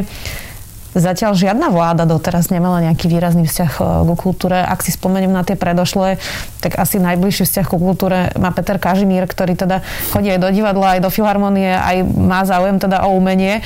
Zatiaľ 0.97 1.37
žiadna 1.37 1.69
vláda 1.69 2.09
doteraz 2.09 2.49
nemala 2.49 2.81
nejaký 2.81 3.13
výrazný 3.13 3.45
vzťah 3.45 3.73
e, 3.77 3.81
ku 4.09 4.15
kultúre. 4.17 4.57
Ak 4.57 4.81
si 4.81 4.89
spomeniem 4.89 5.29
na 5.29 5.45
tie 5.45 5.53
predošlé, 5.53 6.17
tak 6.65 6.81
asi 6.81 6.97
najbližší 6.97 7.45
vzťah 7.45 7.67
ku 7.69 7.77
kultúre 7.77 8.33
má 8.41 8.49
Peter 8.57 8.81
Kažimír, 8.81 9.29
ktorý 9.29 9.53
teda 9.53 9.85
chodí 10.17 10.33
aj 10.33 10.41
do 10.41 10.49
divadla, 10.49 10.97
aj 10.97 11.05
do 11.05 11.11
filharmonie, 11.13 11.77
aj 11.77 12.09
má 12.09 12.41
záujem 12.49 12.81
teda 12.81 13.05
o 13.05 13.13
umenie. 13.13 13.61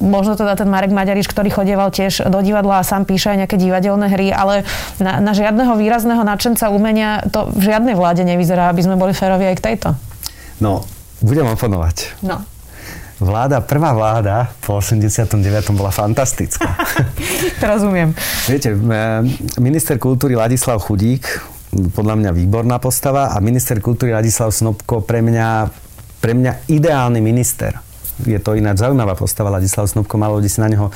Možno 0.00 0.40
teda 0.40 0.56
ten 0.56 0.72
Marek 0.72 0.90
Maďariš, 0.90 1.28
ktorý 1.28 1.52
chodieval 1.52 1.92
tiež 1.92 2.32
do 2.32 2.40
divadla 2.40 2.80
a 2.80 2.86
sám 2.86 3.04
píše 3.04 3.36
aj 3.36 3.44
nejaké 3.44 3.60
divadelné 3.60 4.08
hry, 4.08 4.32
ale 4.32 4.64
na, 4.96 5.20
na 5.20 5.36
žiadneho 5.36 5.76
výrazného 5.76 6.24
nadšenca 6.24 6.72
umenia 6.72 7.28
to 7.28 7.44
v 7.52 7.70
žiadnej 7.70 7.92
vláde 7.92 8.24
nevyzerá, 8.24 8.72
aby 8.72 8.80
sme 8.80 8.96
boli 8.96 9.12
férovi 9.12 9.52
aj 9.52 9.56
k 9.60 9.64
tejto. 9.68 9.88
No, 10.64 10.80
budem 11.24 11.48
oponovať. 11.48 12.20
No 12.20 12.44
vláda, 13.20 13.62
prvá 13.62 13.94
vláda 13.94 14.50
po 14.60 14.82
89. 14.82 15.38
bola 15.72 15.94
fantastická. 15.94 16.74
Rozumiem. 17.62 18.10
Viete, 18.50 18.74
minister 19.62 19.96
kultúry 20.02 20.34
Ladislav 20.34 20.82
Chudík, 20.82 21.24
podľa 21.94 22.14
mňa 22.18 22.30
výborná 22.34 22.78
postava 22.78 23.34
a 23.34 23.36
minister 23.38 23.78
kultúry 23.78 24.14
Ladislav 24.14 24.50
Snobko 24.50 25.02
pre 25.02 25.22
mňa, 25.22 25.70
pre 26.18 26.34
mňa 26.34 26.70
ideálny 26.70 27.22
minister. 27.22 27.78
Je 28.22 28.38
to 28.38 28.54
ináč 28.54 28.82
zaujímavá 28.82 29.18
postava 29.18 29.50
Ladislav 29.50 29.90
Snobko, 29.90 30.18
malo 30.18 30.38
ľudí 30.38 30.50
si 30.50 30.62
na 30.62 30.70
neho 30.70 30.90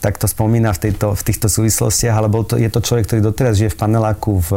takto 0.00 0.24
spomína 0.24 0.72
v, 0.72 0.88
tejto, 0.88 1.12
v 1.12 1.22
týchto 1.24 1.48
súvislostiach, 1.52 2.16
ale 2.16 2.32
to, 2.48 2.56
je 2.56 2.72
to 2.72 2.80
človek, 2.80 3.04
ktorý 3.04 3.20
doteraz 3.20 3.60
žije 3.60 3.72
v 3.72 3.80
paneláku 3.80 4.40
v 4.40 4.50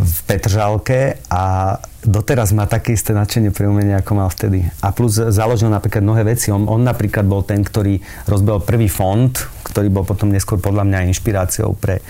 v 0.00 0.18
Petržalke 0.24 1.20
a 1.28 1.76
doteraz 2.04 2.56
má 2.56 2.64
také 2.64 2.96
isté 2.96 3.12
nadšenie 3.12 3.52
pre 3.52 3.68
umenie, 3.68 3.92
ako 3.92 4.12
mal 4.16 4.28
vtedy. 4.32 4.64
A 4.80 4.92
plus 4.92 5.20
založil 5.20 5.68
napríklad 5.68 6.00
mnohé 6.00 6.24
veci. 6.24 6.48
On, 6.48 6.64
on 6.64 6.80
napríklad 6.80 7.28
bol 7.28 7.44
ten, 7.44 7.60
ktorý 7.60 8.00
rozbehol 8.24 8.64
prvý 8.64 8.88
fond, 8.88 9.32
ktorý 9.64 9.92
bol 9.92 10.04
potom 10.08 10.32
neskôr 10.32 10.56
podľa 10.56 10.88
mňa 10.88 11.08
inšpiráciou 11.12 11.76
pre, 11.76 12.00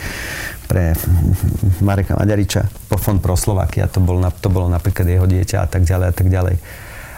pre 0.71 0.95
Mareka 1.83 2.15
Maďariča. 2.15 2.71
Po 2.87 2.97
fond 2.99 3.19
pro 3.19 3.35
Slovakia. 3.35 3.91
To, 3.91 3.99
bol, 3.99 4.23
to 4.39 4.49
bolo 4.51 4.71
napríklad 4.71 5.07
jeho 5.11 5.27
dieťa 5.27 5.65
a 5.65 5.69
tak 5.69 5.83
ďalej 5.83 6.07
a 6.07 6.15
tak 6.15 6.29
ďalej. 6.31 6.55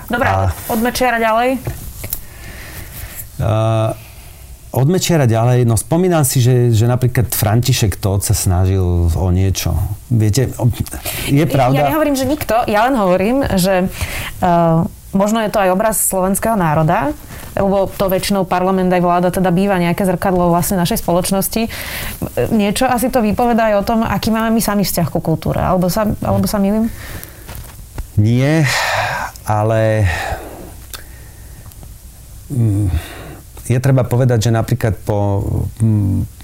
Dobre, 0.08 0.28
a... 0.28 0.48
od 0.72 0.80
Mečiara 0.80 1.20
ďalej? 1.20 1.50
Uh, 3.42 3.96
od 4.72 4.88
Mečiara 4.88 5.28
ďalej, 5.28 5.68
no 5.68 5.76
spomínam 5.76 6.24
si, 6.24 6.40
že, 6.40 6.72
že 6.72 6.88
napríklad 6.88 7.28
František 7.28 8.00
Todt 8.00 8.24
sa 8.24 8.32
snažil 8.32 8.80
o 9.12 9.28
niečo. 9.28 9.76
Viete, 10.08 10.48
je 11.28 11.44
pravda... 11.44 11.76
Ja 11.76 11.92
nehovorím, 11.92 12.16
že 12.16 12.24
nikto, 12.24 12.64
ja 12.64 12.88
len 12.88 12.96
hovorím, 12.96 13.44
že 13.60 13.92
uh, 14.40 14.88
možno 15.12 15.44
je 15.44 15.52
to 15.52 15.60
aj 15.60 15.76
obraz 15.76 16.00
slovenského 16.08 16.56
národa, 16.56 17.12
lebo 17.52 17.84
to 17.84 18.08
väčšinou 18.08 18.48
parlament 18.48 18.88
aj 18.88 19.04
vláda 19.04 19.28
teda 19.28 19.52
býva 19.52 19.76
nejaké 19.76 20.08
zrkadlo 20.08 20.48
vlastne 20.48 20.80
našej 20.80 21.04
spoločnosti. 21.04 21.68
Niečo 22.48 22.88
asi 22.88 23.12
to 23.12 23.20
vypovedá 23.20 23.76
aj 23.76 23.84
o 23.84 23.86
tom, 23.86 24.00
aký 24.00 24.32
máme 24.32 24.56
my 24.56 24.62
sami 24.64 24.88
vzťah 24.88 25.12
ku 25.12 25.20
kultúre. 25.20 25.60
Alebo 25.60 25.92
sa, 25.92 26.08
alebo 26.24 26.48
sa 26.48 26.56
milím? 26.56 26.88
Nie, 28.16 28.64
ale... 29.44 30.08
Mm 32.48 33.20
je 33.68 33.78
treba 33.78 34.02
povedať, 34.02 34.48
že 34.48 34.50
napríklad 34.50 34.98
po, 35.06 35.42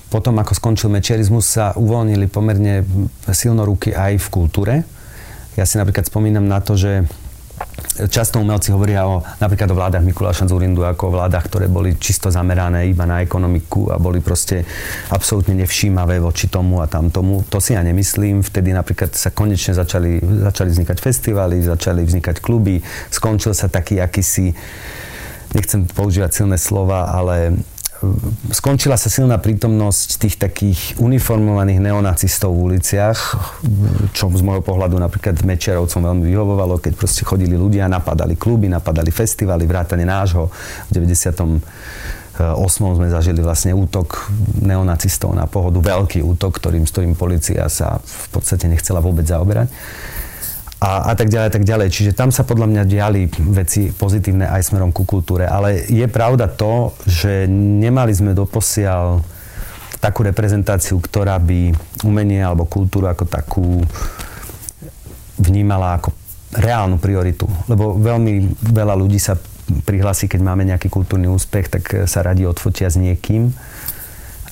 po 0.09 0.19
tom, 0.23 0.39
ako 0.39 0.53
skončil 0.55 0.89
mečiarizmus, 0.93 1.47
sa 1.47 1.75
uvoľnili 1.75 2.31
pomerne 2.31 2.87
silno 3.35 3.67
ruky 3.67 3.91
aj 3.91 4.23
v 4.23 4.29
kultúre. 4.31 4.75
Ja 5.59 5.67
si 5.67 5.77
napríklad 5.77 6.07
spomínam 6.07 6.47
na 6.47 6.63
to, 6.63 6.79
že 6.79 7.03
často 8.07 8.39
umelci 8.39 8.71
hovoria 8.71 9.03
o, 9.11 9.27
napríklad 9.43 9.75
o 9.75 9.79
vládach 9.79 10.07
Mikuláša 10.07 10.47
Zurindu 10.47 10.87
ako 10.87 11.11
o 11.11 11.15
vládach, 11.19 11.51
ktoré 11.51 11.67
boli 11.67 11.99
čisto 11.99 12.31
zamerané 12.31 12.87
iba 12.87 13.03
na 13.03 13.19
ekonomiku 13.19 13.91
a 13.91 13.99
boli 13.99 14.23
proste 14.23 14.63
absolútne 15.11 15.59
nevšímavé 15.59 16.23
voči 16.23 16.47
tomu 16.47 16.79
a 16.79 16.87
tam 16.87 17.11
tomu. 17.11 17.43
To 17.51 17.59
si 17.59 17.75
ja 17.75 17.83
nemyslím. 17.83 18.47
Vtedy 18.47 18.71
napríklad 18.71 19.19
sa 19.19 19.35
konečne 19.35 19.75
začali, 19.75 20.23
začali 20.23 20.71
vznikať 20.71 20.99
festivaly, 21.03 21.59
začali 21.67 22.07
vznikať 22.07 22.39
kluby, 22.39 22.79
skončil 23.11 23.51
sa 23.51 23.67
taký 23.67 23.99
akýsi 23.99 24.55
nechcem 25.57 25.89
používať 25.89 26.45
silné 26.45 26.57
slova, 26.61 27.09
ale 27.13 27.57
skončila 28.55 28.95
sa 28.95 29.11
silná 29.11 29.43
prítomnosť 29.43 30.09
tých 30.23 30.39
takých 30.39 30.81
uniformovaných 31.03 31.83
neonacistov 31.83 32.55
v 32.55 32.75
uliciach, 32.75 33.19
čo 34.15 34.31
z 34.31 34.43
môjho 34.47 34.63
pohľadu 34.63 34.95
napríklad 35.03 35.43
Mečiarovcom 35.43 36.07
veľmi 36.07 36.25
vyhovovalo, 36.31 36.79
keď 36.79 36.95
proste 36.95 37.27
chodili 37.27 37.59
ľudia, 37.59 37.91
napadali 37.91 38.39
kluby, 38.39 38.71
napadali 38.71 39.11
festivaly, 39.11 39.67
vrátane 39.67 40.07
nášho. 40.07 40.47
V 40.87 40.91
98. 40.95 42.55
sme 42.71 43.07
zažili 43.11 43.43
vlastne 43.43 43.75
útok 43.75 44.31
neonacistov 44.62 45.35
na 45.35 45.51
pohodu, 45.51 45.83
veľký 45.83 46.22
útok, 46.22 46.62
ktorým, 46.62 46.87
s 46.87 46.95
ktorým 46.95 47.18
policia 47.18 47.66
sa 47.66 47.99
v 47.99 48.27
podstate 48.31 48.70
nechcela 48.70 49.03
vôbec 49.03 49.27
zaoberať 49.27 49.75
a, 50.79 51.11
a 51.11 51.12
tak 51.18 51.26
ďalej, 51.26 51.47
a 51.51 51.55
tak 51.59 51.64
ďalej. 51.66 51.89
Čiže 51.91 52.12
tam 52.14 52.31
sa 52.31 52.47
podľa 52.47 52.70
mňa 52.70 52.83
diali 52.87 53.26
veci 53.51 53.91
pozitívne 53.91 54.47
aj 54.47 54.70
smerom 54.70 54.95
ku 54.95 55.03
kultúre. 55.03 55.51
Ale 55.51 55.83
je 55.91 56.07
pravda 56.07 56.47
to, 56.47 56.95
že 57.03 57.51
nemali 57.51 58.14
sme 58.14 58.31
doposiaľ 58.31 59.18
takú 59.99 60.22
reprezentáciu, 60.22 61.03
ktorá 61.03 61.43
by 61.43 61.74
umenie 62.07 62.39
alebo 62.39 62.70
kultúru 62.70 63.11
ako 63.11 63.24
takú 63.26 63.66
vnímala 65.43 65.99
ako 65.99 66.14
reálnu 66.55 67.03
prioritu. 67.03 67.51
Lebo 67.66 67.99
veľmi 67.99 68.62
veľa 68.70 68.95
ľudí 68.95 69.18
sa 69.18 69.35
prihlási, 69.68 70.31
keď 70.31 70.41
máme 70.47 70.62
nejaký 70.62 70.87
kultúrny 70.87 71.26
úspech, 71.26 71.68
tak 71.68 71.85
sa 72.07 72.22
radi 72.22 72.47
odfotia 72.47 72.87
s 72.87 72.97
niekým 72.97 73.51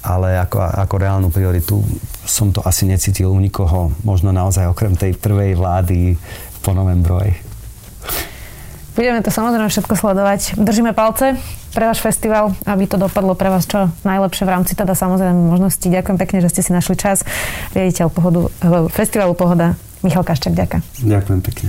ale 0.06 0.38
ako, 0.38 0.62
ako 0.62 0.94
reálnu 0.94 1.28
prioritu 1.34 1.82
som 2.22 2.54
to 2.54 2.62
asi 2.62 2.86
necítil 2.86 3.34
u 3.34 3.38
nikoho, 3.42 3.90
možno 4.06 4.30
naozaj 4.30 4.70
okrem 4.70 4.94
tej 4.94 5.18
prvej 5.18 5.58
vlády 5.58 6.14
po 6.62 6.70
novembrovej. 6.70 7.34
Budeme 8.96 9.20
to 9.20 9.28
samozrejme 9.28 9.68
všetko 9.68 9.92
sledovať. 9.92 10.56
Držíme 10.56 10.96
palce 10.96 11.36
pre 11.76 11.84
váš 11.84 12.00
festival, 12.00 12.56
aby 12.64 12.88
to 12.88 12.96
dopadlo 12.96 13.36
pre 13.36 13.52
vás 13.52 13.68
čo 13.68 13.92
najlepšie 14.08 14.48
v 14.48 14.52
rámci 14.56 14.72
teda 14.72 14.96
samozrejme 14.96 15.36
možnosti. 15.36 15.84
Ďakujem 15.84 16.16
pekne, 16.16 16.38
že 16.40 16.48
ste 16.48 16.64
si 16.64 16.72
našli 16.72 16.96
čas. 16.96 17.20
Riaditeľ 17.76 18.08
pohodu, 18.08 18.48
eh, 18.48 18.88
festivalu 18.88 19.36
Pohoda 19.36 19.76
Michal 20.00 20.24
Kaščák, 20.24 20.56
ďakujem. 20.56 20.82
Ďakujem 21.04 21.40
pekne. 21.44 21.68